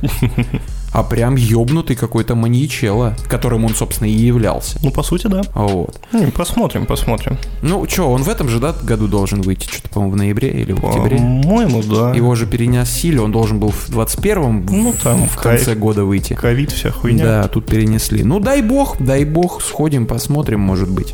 [0.97, 4.79] а прям ёбнутый какой-то маньячелло, которым он, собственно, и являлся.
[4.81, 5.43] Ну, по сути, да.
[5.53, 5.99] Вот.
[6.11, 7.37] М, Посмотрим, посмотрим.
[7.61, 9.67] Ну, что, он в этом же, да, году должен выйти?
[9.67, 11.17] Что-то, по-моему, в ноябре или в октябре?
[11.17, 12.13] По-моему, да.
[12.15, 16.33] Его же переносили, он должен был в 21-м, в- Ну, там, в конце года выйти.
[16.33, 17.23] Ковид, вся хуйня.
[17.23, 18.23] Да, тут перенесли.
[18.23, 21.13] Ну, дай бог, дай бог, сходим, посмотрим, может быть.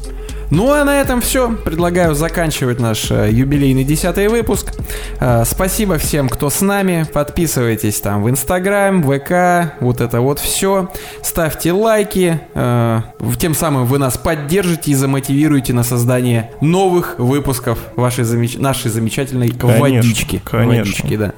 [0.56, 1.52] Ну а на этом все.
[1.52, 4.72] Предлагаю заканчивать наш э, юбилейный десятый выпуск.
[5.20, 7.08] Э, спасибо всем, кто с нами.
[7.12, 10.92] Подписывайтесь там в Инстаграм, ВК, вот это вот все.
[11.24, 12.40] Ставьте лайки.
[12.54, 13.02] э,
[13.40, 19.50] тем самым вы нас поддержите и замотивируете на создание новых выпусков вашей замеч- нашей замечательной
[19.50, 20.40] Конечно, водички.
[20.46, 20.78] конечно.
[20.84, 21.34] Водички, да.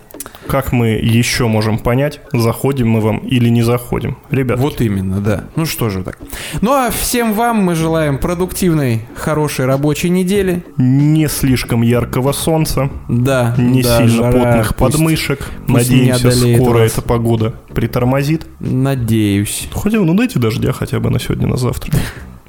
[0.48, 4.18] Как мы еще можем понять, заходим мы вам или не заходим?
[4.30, 5.46] Ребят, Вот именно, да.
[5.56, 6.20] Ну что же так.
[6.62, 10.64] Ну а всем вам мы желаем продуктивной, хорошей рабочей недели.
[10.78, 13.56] не слишком яркого солнца, Да.
[13.58, 15.40] не да, сильно жара плотных пусть- подмышек.
[15.68, 16.92] пусть Надеемся, скоро вас.
[16.92, 18.46] эта погода притормозит.
[18.60, 19.68] Надеюсь.
[19.74, 21.92] Хотя, ну дайте дождя хотя бы на сегодня, на завтра.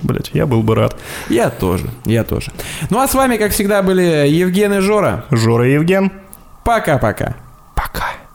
[0.03, 0.97] Блять, я был бы рад.
[1.31, 2.53] Я тоже, я тоже.
[2.91, 5.25] Ну а с вами, как всегда, были Евген и Жора.
[5.31, 6.13] Жора и Евген.
[6.65, 7.37] Пока-пока.
[7.77, 8.26] 八嘎呀路